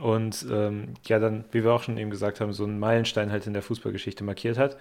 [0.00, 3.46] Und ähm, ja, dann, wie wir auch schon eben gesagt haben, so einen Meilenstein halt
[3.46, 4.76] in der Fußballgeschichte markiert hat.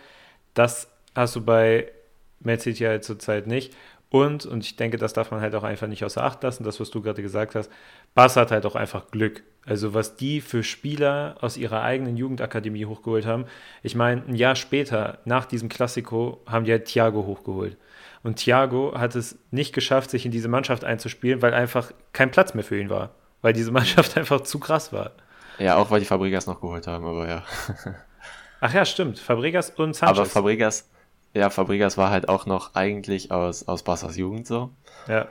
[0.54, 1.92] Das hast du bei
[2.40, 3.74] Man City halt zurzeit nicht.
[4.10, 6.80] Und, und ich denke, das darf man halt auch einfach nicht außer Acht lassen, das,
[6.80, 7.70] was du gerade gesagt hast,
[8.16, 9.44] Barca hat halt auch einfach Glück.
[9.66, 13.46] Also was die für Spieler aus ihrer eigenen Jugendakademie hochgeholt haben.
[13.84, 17.76] Ich meine, ein Jahr später, nach diesem Klassiko, haben die halt Thiago hochgeholt.
[18.24, 22.54] Und Thiago hat es nicht geschafft, sich in diese Mannschaft einzuspielen, weil einfach kein Platz
[22.54, 23.14] mehr für ihn war.
[23.42, 25.12] Weil diese Mannschaft einfach zu krass war.
[25.60, 27.44] Ja, auch weil die Fabregas noch geholt haben, aber ja.
[28.62, 29.20] Ach ja, stimmt.
[29.20, 30.18] Fabregas und Sanchez.
[30.18, 30.90] Aber Fabregas,
[31.34, 34.72] ja, Fabregas war halt auch noch eigentlich aus, aus Barca's Jugend so.
[35.08, 35.28] ja.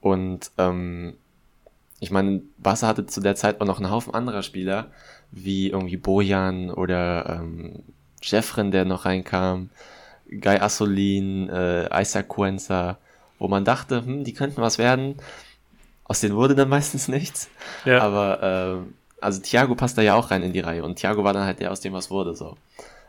[0.00, 1.16] Und ähm,
[1.98, 4.90] ich meine, Barca hatte zu der Zeit auch noch einen Haufen anderer Spieler,
[5.30, 7.82] wie irgendwie Bojan oder ähm,
[8.20, 9.70] Jeffren, der noch reinkam,
[10.28, 12.98] Guy Assolin, äh, Isaac Cuenza,
[13.38, 15.16] wo man dachte, hm, die könnten was werden.
[16.04, 17.48] Aus denen wurde dann meistens nichts.
[17.84, 18.00] Ja.
[18.00, 21.32] Aber ähm, also Thiago passt da ja auch rein in die Reihe und Thiago war
[21.32, 22.56] dann halt der, aus dem was wurde so.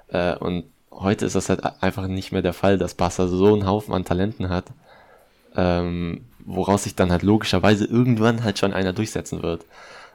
[0.07, 3.65] Äh, und heute ist das halt einfach nicht mehr der Fall, dass Barca so einen
[3.65, 4.65] Haufen an Talenten hat,
[5.55, 9.65] ähm, woraus sich dann halt logischerweise irgendwann halt schon einer durchsetzen wird.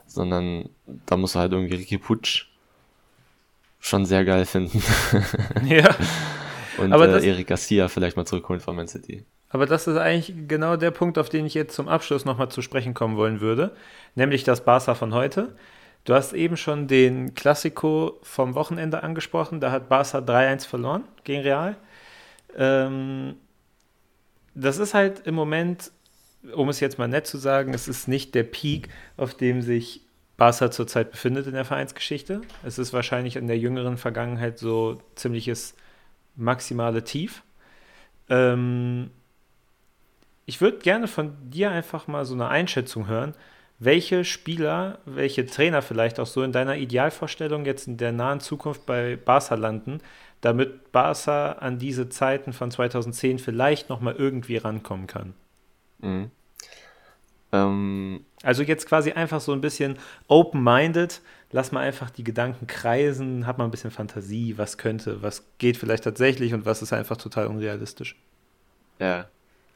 [0.06, 0.68] Sondern
[1.06, 2.46] da muss halt irgendwie Ricky Putsch
[3.78, 4.82] schon sehr geil finden.
[5.64, 5.94] ja.
[6.78, 9.24] und Aber äh, Eric Garcia vielleicht mal zurückholen von Man City.
[9.50, 12.62] Aber das ist eigentlich genau der Punkt, auf den ich jetzt zum Abschluss nochmal zu
[12.62, 13.72] sprechen kommen wollen würde,
[14.14, 15.54] nämlich das Barca von heute.
[16.04, 21.42] Du hast eben schon den Klassiko vom Wochenende angesprochen, da hat Barca 3-1 verloren gegen
[21.42, 21.76] Real.
[22.56, 23.34] Ähm,
[24.54, 25.90] das ist halt im Moment,
[26.54, 30.02] um es jetzt mal nett zu sagen, es ist nicht der Peak, auf dem sich
[30.36, 32.40] Barca zurzeit befindet in der Vereinsgeschichte.
[32.64, 35.74] Es ist wahrscheinlich in der jüngeren Vergangenheit so ziemliches
[36.36, 37.42] maximale Tief.
[38.30, 39.10] Ähm,
[40.50, 43.34] ich würde gerne von dir einfach mal so eine Einschätzung hören,
[43.78, 48.84] welche Spieler, welche Trainer vielleicht auch so in deiner Idealvorstellung jetzt in der nahen Zukunft
[48.84, 50.00] bei Barca landen,
[50.40, 55.34] damit Barca an diese Zeiten von 2010 vielleicht nochmal irgendwie rankommen kann.
[56.00, 56.30] Mhm.
[57.52, 59.98] Ähm, Also jetzt quasi einfach so ein bisschen
[60.28, 61.20] open-minded,
[61.52, 65.76] lass mal einfach die Gedanken kreisen, hab mal ein bisschen Fantasie, was könnte, was geht
[65.76, 68.16] vielleicht tatsächlich und was ist einfach total unrealistisch.
[68.98, 69.30] ja.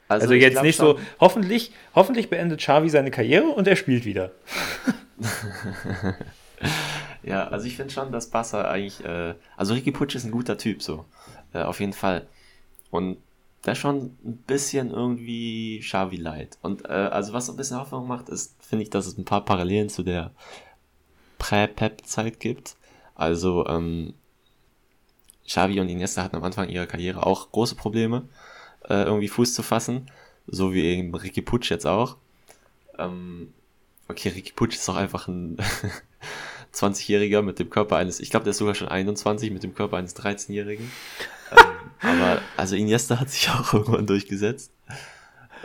[0.08, 4.32] Also, ich jetzt nicht so, hoffentlich, hoffentlich beendet Xavi seine Karriere und er spielt wieder.
[7.24, 10.58] Ja, also ich finde schon, dass Barca eigentlich, äh, also Ricky Putsch ist ein guter
[10.58, 11.06] Typ, so,
[11.52, 12.26] äh, auf jeden Fall.
[12.90, 13.16] Und
[13.64, 16.58] der ist schon ein bisschen irgendwie Xavi light.
[16.60, 19.44] Und äh, also was ein bisschen Hoffnung macht, ist, finde ich, dass es ein paar
[19.44, 20.32] Parallelen zu der
[21.38, 22.76] Prä-Pep-Zeit gibt.
[23.14, 24.12] Also ähm,
[25.46, 28.28] Xavi und Iniesta hatten am Anfang ihrer Karriere auch große Probleme,
[28.88, 30.10] äh, irgendwie Fuß zu fassen,
[30.46, 32.16] so wie eben Ricky Putsch jetzt auch.
[32.98, 33.52] Ähm,
[34.08, 35.56] okay, Ricky Putsch ist doch einfach ein
[36.74, 39.96] 20-Jähriger mit dem Körper eines, ich glaube, der ist sogar schon 21 mit dem Körper
[39.96, 40.90] eines 13-Jährigen.
[41.52, 41.58] ähm,
[42.00, 44.72] aber also Iniesta hat sich auch irgendwann durchgesetzt.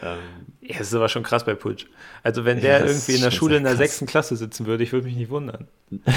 [0.02, 0.20] Ähm,
[0.62, 1.86] Ja, das ist aber schon krass bei Putsch.
[2.24, 3.80] Also wenn Ja, der das irgendwie in der Schule in der krass.
[3.80, 5.68] sechsten Klasse sitzen würde, ich würde mich nicht wundern.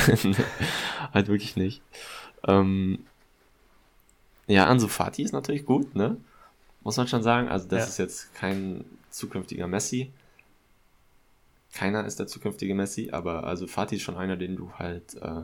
[1.12, 1.82] halt wirklich nicht.
[2.46, 3.00] Ähm,
[4.46, 6.16] ja, Ansu Fati ist natürlich gut, ne?
[6.84, 7.48] Muss man schon sagen.
[7.48, 7.86] Also das Ja.
[7.88, 10.12] ist jetzt kein zukünftiger Messi.
[11.74, 15.42] Keiner ist der zukünftige Messi, aber also Fati ist schon einer, den du halt äh,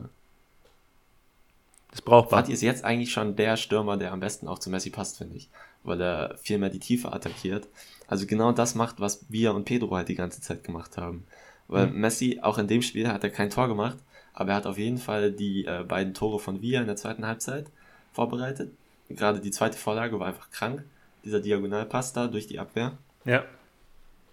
[1.91, 2.41] Das braucht man.
[2.41, 5.37] Fati ist jetzt eigentlich schon der Stürmer, der am besten auch zu Messi passt, finde
[5.37, 5.49] ich.
[5.83, 7.67] Weil er viel mehr die Tiefe attackiert.
[8.07, 11.25] Also genau das macht, was wir und Pedro halt die ganze Zeit gemacht haben.
[11.67, 12.01] Weil Mhm.
[12.01, 13.97] Messi, auch in dem Spiel, hat er kein Tor gemacht,
[14.33, 17.25] aber er hat auf jeden Fall die äh, beiden Tore von Villa in der zweiten
[17.25, 17.67] Halbzeit
[18.13, 18.71] vorbereitet.
[19.09, 20.83] Gerade die zweite Vorlage war einfach krank.
[21.23, 22.97] Dieser Diagonalpass da durch die Abwehr.
[23.25, 23.43] Ja.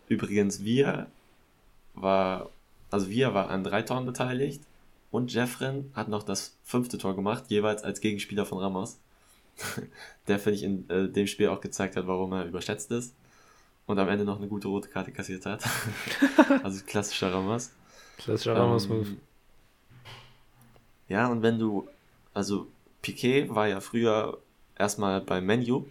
[0.09, 1.07] Übrigens, wir
[1.95, 2.51] war,
[2.91, 4.63] also wir war an drei Toren beteiligt
[5.11, 9.01] und Jeffren hat noch das fünfte Tor gemacht, jeweils als Gegenspieler von Ramos.
[10.29, 13.15] Der, finde ich, in äh, dem Spiel auch gezeigt hat, warum er überschätzt ist
[13.87, 15.65] und am Ende noch eine gute rote Karte kassiert hat.
[16.63, 17.73] also klassischer Ramos.
[18.19, 19.09] Klassischer Ramos-Move.
[19.09, 19.21] Ähm,
[21.09, 21.89] Ja, und wenn du,
[22.35, 22.67] also
[23.01, 24.39] Piquet war ja früher
[24.77, 25.87] erstmal beim Menu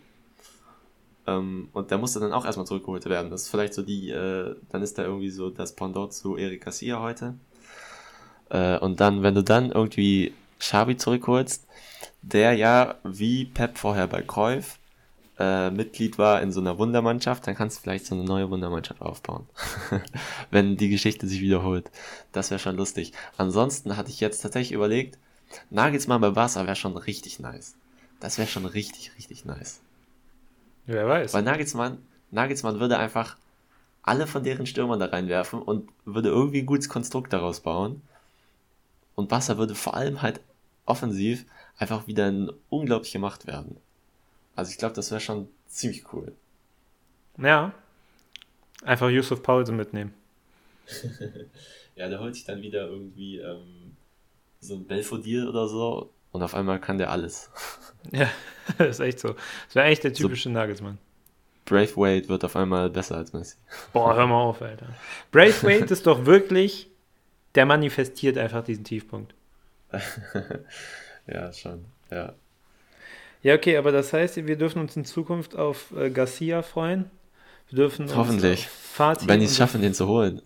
[1.27, 3.31] Ähm, und der musste dann auch erstmal zurückgeholt werden.
[3.31, 6.63] Das ist vielleicht so die, äh, dann ist da irgendwie so das Pendant zu Eric
[6.63, 7.35] Garcia heute.
[8.49, 11.67] Äh, und dann, wenn du dann irgendwie Xavi zurückholst,
[12.21, 14.79] der ja wie Pep vorher bei Cruyff
[15.37, 19.01] äh, Mitglied war in so einer Wundermannschaft, dann kannst du vielleicht so eine neue Wundermannschaft
[19.01, 19.47] aufbauen.
[20.51, 21.91] wenn die Geschichte sich wiederholt.
[22.31, 23.13] Das wäre schon lustig.
[23.37, 25.17] Ansonsten hatte ich jetzt tatsächlich überlegt,
[25.69, 27.75] Nagelsmann bei Barca wäre schon richtig nice.
[28.19, 29.81] Das wäre schon richtig, richtig nice.
[30.85, 31.33] Wer weiß.
[31.33, 31.97] Weil Nagelsmann,
[32.31, 33.37] Nagelsmann würde einfach
[34.03, 38.01] alle von deren Stürmern da reinwerfen und würde irgendwie ein gutes Konstrukt daraus bauen.
[39.15, 40.41] Und Barca würde vor allem halt
[40.85, 41.45] offensiv
[41.77, 42.31] einfach wieder
[42.69, 43.77] unglaublich gemacht werden.
[44.55, 46.33] Also ich glaube, das wäre schon ziemlich cool.
[47.37, 47.73] Ja.
[48.83, 50.13] Einfach Yusuf Paulsen mitnehmen.
[51.95, 53.95] ja, der holt sich dann wieder irgendwie ähm,
[54.59, 57.49] so ein Belfodil oder so und auf einmal kann der alles.
[58.11, 58.29] Ja,
[58.77, 59.35] das ist echt so.
[59.67, 60.97] Das wäre echt der typische so, Nagelsmann.
[61.65, 63.55] Braithwaite wird auf einmal besser als Messi.
[63.91, 64.87] Boah, hör mal auf, Alter.
[65.31, 66.89] Braithwaite ist doch wirklich,
[67.55, 69.33] der manifestiert einfach diesen Tiefpunkt.
[71.27, 72.33] ja, schon, ja.
[73.41, 77.09] Ja, okay, aber das heißt, wir dürfen uns in Zukunft auf äh, Garcia freuen.
[77.69, 78.67] Wir dürfen Hoffentlich.
[79.25, 80.41] Wenn die es schaffen, den zu holen.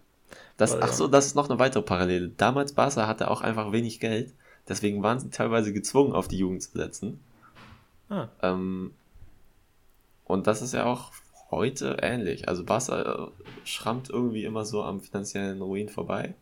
[0.58, 2.30] Das, ach so, das ist noch eine weitere Parallele.
[2.30, 4.34] Damals Barca hatte auch einfach wenig Geld
[4.70, 7.20] Deswegen waren sie teilweise gezwungen, auf die Jugend zu setzen.
[8.10, 8.28] Ah.
[8.42, 8.94] Ähm,
[10.26, 11.12] und das ist ja auch
[11.52, 12.48] heute ähnlich.
[12.48, 16.36] Also Barca äh, schrammt irgendwie immer so am finanziellen Ruin vorbei.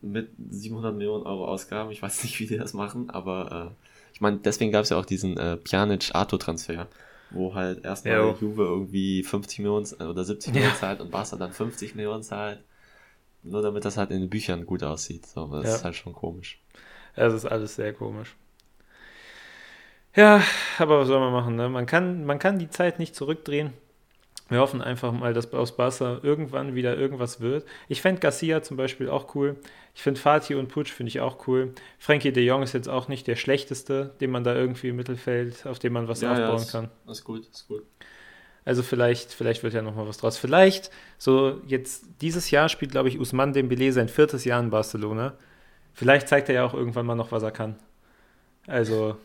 [0.00, 1.90] Mit 700 Millionen Euro Ausgaben.
[1.90, 4.98] Ich weiß nicht, wie die das machen, aber äh, ich meine, deswegen gab es ja
[4.98, 6.88] auch diesen äh, Pjanic-Arto-Transfer,
[7.30, 8.36] wo halt erstmal ja.
[8.40, 10.54] Juve irgendwie 50 Millionen oder 70 ja.
[10.60, 12.60] Millionen zahlt und Barca dann 50 Millionen zahlt.
[13.44, 15.26] Nur damit das halt in den Büchern gut aussieht.
[15.26, 15.74] So, das ja.
[15.76, 16.60] ist halt schon komisch.
[17.14, 18.36] Es ist alles sehr komisch.
[20.14, 20.42] Ja,
[20.78, 21.56] aber was soll man machen?
[21.56, 21.68] Ne?
[21.68, 23.72] Man, kann, man kann die Zeit nicht zurückdrehen.
[24.48, 27.64] Wir hoffen einfach mal, dass aus Barca irgendwann wieder irgendwas wird.
[27.88, 29.56] Ich fände Garcia zum Beispiel auch cool.
[29.94, 31.72] Ich finde Fatih und Putsch finde ich auch cool.
[31.98, 35.66] Frankie de Jong ist jetzt auch nicht der schlechteste, den man da irgendwie im Mittelfeld,
[35.66, 36.90] auf dem man was ja, aufbauen ja, ist, kann.
[37.06, 37.84] Das ist gut, ist gut.
[38.64, 40.36] Also vielleicht, vielleicht wird ja noch mal was draus.
[40.36, 45.34] Vielleicht, so jetzt dieses Jahr spielt, glaube ich, Usman Dembele sein viertes Jahr in Barcelona.
[45.94, 47.76] Vielleicht zeigt er ja auch irgendwann mal noch, was er kann.
[48.66, 49.16] Also.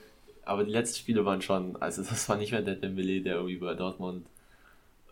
[0.48, 3.58] Aber die letzten Spiele waren schon, also das war nicht mehr der Dembele, der irgendwie
[3.58, 4.26] bei Dortmund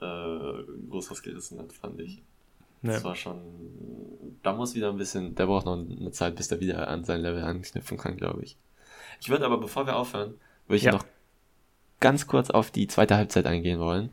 [0.02, 2.22] äh, groß was gerissen hat, fand ich.
[2.82, 2.94] Ja.
[2.94, 3.38] Das war schon,
[4.44, 7.22] da muss wieder ein bisschen, der braucht noch eine Zeit, bis er wieder an sein
[7.22, 8.58] Level anknüpfen kann, glaube ich.
[9.20, 10.36] Ich würde aber, bevor wir aufhören,
[10.68, 10.92] würde ich ja.
[10.92, 11.06] noch
[12.00, 14.10] ganz kurz auf die zweite Halbzeit eingehen wollen.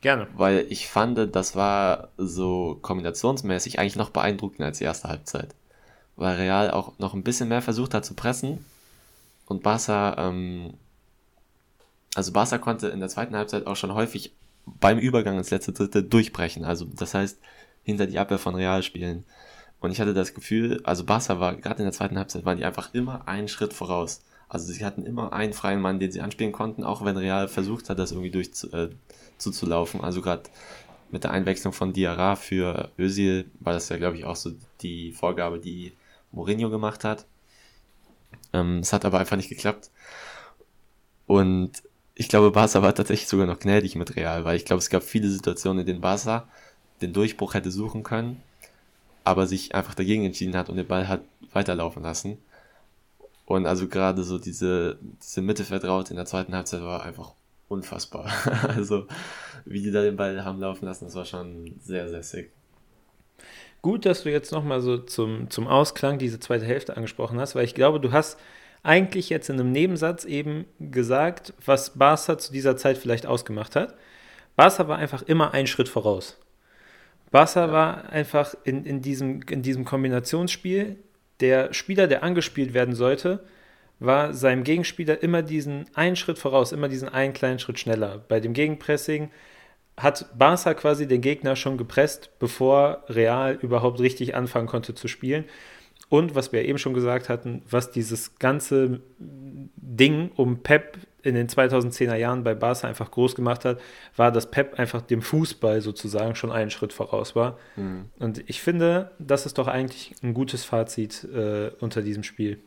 [0.00, 0.28] Gerne.
[0.36, 5.54] Weil ich fand, das war so kombinationsmäßig eigentlich noch beeindruckender als die erste Halbzeit
[6.18, 8.64] weil Real auch noch ein bisschen mehr versucht hat zu pressen
[9.48, 10.74] und Barca, ähm,
[12.14, 14.34] also Barca konnte in der zweiten Halbzeit auch schon häufig
[14.66, 17.40] beim Übergang ins letzte Dritte durchbrechen, also das heißt
[17.82, 19.24] hinter die Abwehr von Real spielen.
[19.80, 22.64] Und ich hatte das Gefühl, also Barca war gerade in der zweiten Halbzeit waren die
[22.64, 24.22] einfach immer einen Schritt voraus.
[24.48, 27.88] Also sie hatten immer einen freien Mann, den sie anspielen konnten, auch wenn Real versucht
[27.88, 30.00] hat, das irgendwie durchzuzulaufen.
[30.00, 30.44] Äh, also gerade
[31.10, 35.12] mit der Einwechslung von Diarra für Özil war das ja, glaube ich, auch so die
[35.12, 35.92] Vorgabe, die
[36.32, 37.26] Mourinho gemacht hat.
[38.52, 39.90] Ähm, es hat aber einfach nicht geklappt.
[41.26, 41.82] Und
[42.14, 45.02] ich glaube, Barca war tatsächlich sogar noch gnädig mit Real, weil ich glaube, es gab
[45.02, 46.48] viele Situationen, in denen Barca
[47.00, 48.42] den Durchbruch hätte suchen können,
[49.24, 51.22] aber sich einfach dagegen entschieden hat und den Ball hat
[51.52, 52.38] weiterlaufen lassen.
[53.46, 57.32] Und also gerade so diese, diese Mittelfeldraute in der zweiten Halbzeit war einfach
[57.68, 58.30] unfassbar.
[58.68, 59.06] also,
[59.64, 62.52] wie die da den Ball haben laufen lassen, das war schon sehr, sehr sick.
[63.82, 67.64] Gut, dass du jetzt nochmal so zum, zum Ausklang diese zweite Hälfte angesprochen hast, weil
[67.64, 68.38] ich glaube, du hast
[68.82, 73.94] eigentlich jetzt in einem Nebensatz eben gesagt, was Barca zu dieser Zeit vielleicht ausgemacht hat.
[74.56, 76.38] Barca war einfach immer einen Schritt voraus.
[77.30, 77.72] Barca ja.
[77.72, 80.96] war einfach in, in, diesem, in diesem Kombinationsspiel,
[81.40, 83.44] der Spieler, der angespielt werden sollte,
[84.00, 88.24] war seinem Gegenspieler immer diesen einen Schritt voraus, immer diesen einen kleinen Schritt schneller.
[88.28, 89.30] Bei dem Gegenpressing
[89.98, 95.44] hat Barca quasi den Gegner schon gepresst, bevor Real überhaupt richtig anfangen konnte zu spielen.
[96.08, 101.48] Und was wir eben schon gesagt hatten, was dieses ganze Ding um Pep in den
[101.48, 103.80] 2010er Jahren bei Barca einfach groß gemacht hat,
[104.16, 107.58] war, dass Pep einfach dem Fußball sozusagen schon einen Schritt voraus war.
[107.76, 108.06] Mhm.
[108.18, 112.60] Und ich finde, das ist doch eigentlich ein gutes Fazit äh, unter diesem Spiel.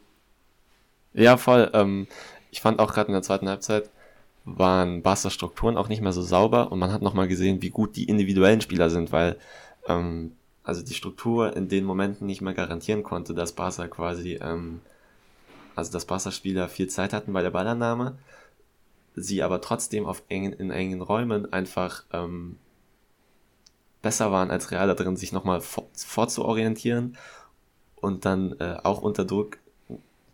[1.13, 1.71] Ja, voll.
[1.73, 2.07] Ähm,
[2.51, 3.89] ich fand auch gerade in der zweiten Halbzeit,
[4.45, 7.95] waren Barca's Strukturen auch nicht mehr so sauber und man hat nochmal gesehen, wie gut
[7.95, 9.37] die individuellen Spieler sind, weil
[9.87, 10.31] ähm,
[10.63, 14.81] also die Struktur in den Momenten nicht mehr garantieren konnte, dass Barca quasi, ähm,
[15.75, 18.17] also dass Barca-Spieler viel Zeit hatten bei der Ballannahme
[19.15, 22.57] sie aber trotzdem auf engen, in engen Räumen einfach ähm,
[24.01, 27.17] besser waren als Real da drin, sich nochmal vor, vorzuorientieren
[27.95, 29.57] und dann äh, auch unter Druck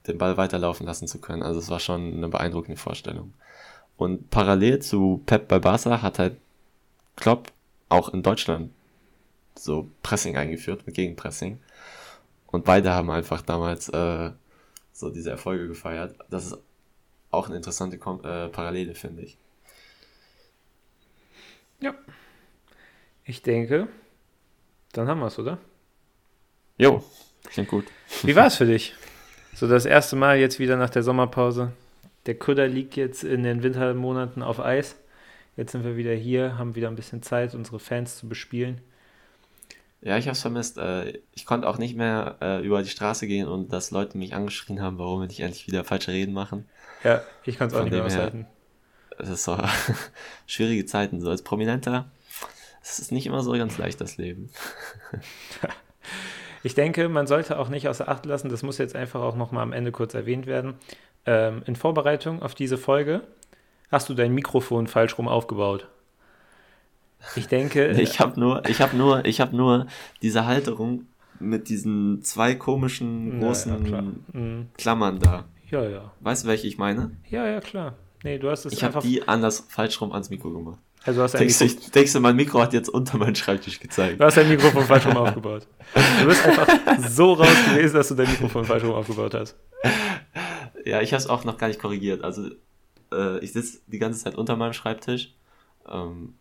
[0.07, 1.43] den Ball weiterlaufen lassen zu können.
[1.43, 3.33] Also es war schon eine beeindruckende Vorstellung.
[3.97, 6.37] Und parallel zu Pep bei Barca hat halt
[7.15, 7.51] Klopp
[7.89, 8.71] auch in Deutschland
[9.55, 11.59] so Pressing eingeführt, mit Gegenpressing.
[12.45, 14.31] Und beide haben einfach damals äh,
[14.93, 16.15] so diese Erfolge gefeiert.
[16.29, 16.57] Das ist
[17.31, 19.37] auch eine interessante Kom äh, Parallele, finde ich.
[21.79, 21.93] Ja.
[23.25, 23.87] Ich denke,
[24.93, 25.57] dann haben wir es, oder?
[26.77, 27.03] Jo,
[27.43, 27.85] klingt gut.
[28.23, 28.95] Wie war es für dich?
[29.53, 31.73] So das erste Mal jetzt wieder nach der Sommerpause.
[32.27, 34.95] Der Kutter liegt jetzt in den Wintermonaten auf Eis.
[35.55, 38.81] Jetzt sind wir wieder hier, haben wieder ein bisschen Zeit, unsere Fans zu bespielen.
[40.01, 40.77] Ja, ich habe es vermisst.
[40.77, 44.35] Äh, Ich konnte auch nicht mehr äh, über die Straße gehen und dass Leute mich
[44.35, 46.65] angeschrien haben, warum wir nicht endlich wieder falsche Reden machen.
[47.03, 48.45] Ja, ich kann es auch nicht mehr aushalten.
[49.17, 49.57] Es ist so
[50.45, 51.21] schwierige Zeiten.
[51.21, 52.11] So als Prominenter,
[52.83, 54.49] es ist nicht immer so ganz leicht, das Leben.
[56.63, 59.63] Ich denke, man sollte auch nicht außer Acht lassen, das muss jetzt einfach auch nochmal
[59.63, 60.73] am Ende kurz erwähnt werden.
[61.27, 63.21] Ähm, in Vorbereitung auf diese Folge
[63.91, 65.87] hast du dein Mikrofon falsch rum aufgebaut.
[67.35, 69.87] Ich denke, Ich habe nur, ich habe nur, ich habe nur
[70.21, 71.05] diese Halterung
[71.39, 74.03] mit diesen zwei komischen Ja, großen ja, klar.
[74.33, 74.67] Mhm.
[74.77, 75.45] Klammern da.
[75.69, 77.11] ja, ja, Weißt du, welche ich meine?
[77.29, 77.93] ja, ja, klar.
[78.23, 80.79] Nee, du hast es Ich habe die anders falsch rum ans Mikro gemacht.
[81.05, 83.79] also hast, Denkst du, Mikro, ich, denkst du, mein Mikro hat jetzt unter meinen Schreibtisch
[83.79, 84.19] gezeigt?
[84.19, 85.67] du hast dein Mikrofon falsch rum aufgebaut.
[86.21, 86.67] Du bist einfach
[87.09, 89.55] so raus gewesen, dass du dein Mikrofon falsch rum aufgebaut hast.
[90.87, 92.23] Ja, ich habe es auch noch gar nicht korrigiert.
[92.23, 92.49] Also
[93.11, 95.33] äh, ich sitze die ganze Zeit unter meinem Schreibtisch
[95.87, 96.35] ähm,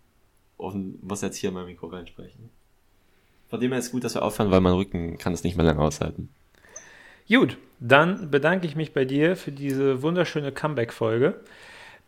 [0.57, 2.49] und muss jetzt hier in mein Mikro reinsprechen.
[3.49, 5.67] Von dem her ist gut, dass wir aufhören, weil mein Rücken kann es nicht mehr
[5.67, 6.29] lange aushalten.
[7.29, 11.41] Gut, dann bedanke ich mich bei dir für diese wunderschöne Comeback-Folge.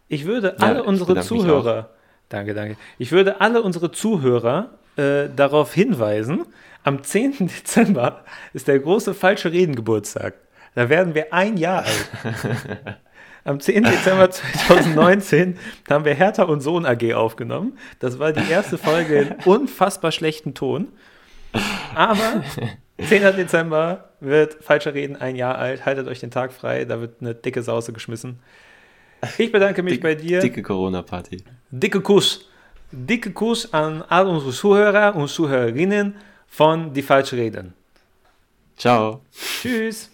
[0.07, 1.91] Ich würde Ja, alle unsere Zuhörer,
[2.29, 6.45] danke, danke, ich würde alle unsere Zuhörer äh, darauf hinweisen,
[6.85, 7.49] am 10.
[7.49, 10.35] Dezember ist der große falsche Reden-Geburtstag.
[10.75, 12.11] Da werden wir ein Jahr alt.
[13.45, 13.85] Am 10.
[13.85, 15.59] Dezember 2019
[15.89, 17.79] haben wir Hertha und Sohn AG aufgenommen.
[17.99, 20.89] Das war die erste Folge in unfassbar schlechten Ton.
[21.95, 22.45] Aber
[22.99, 23.23] 10.
[23.37, 25.87] Dezember wird Falscher Reden ein Jahr alt.
[25.87, 26.85] Haltet euch den Tag frei.
[26.85, 28.39] Da wird eine dicke Sauce geschmissen.
[29.39, 30.41] Ich bedanke mich Dick- bei dir.
[30.41, 31.43] Dicke Corona-Party.
[31.71, 32.49] Dicke Kuss.
[32.93, 36.17] Dicke Kuss an all unsere Zuhörer und Zuhörerinnen
[36.47, 37.73] von Die Falsche Reden.
[38.77, 39.23] Ciao.
[39.33, 40.11] Tschüss.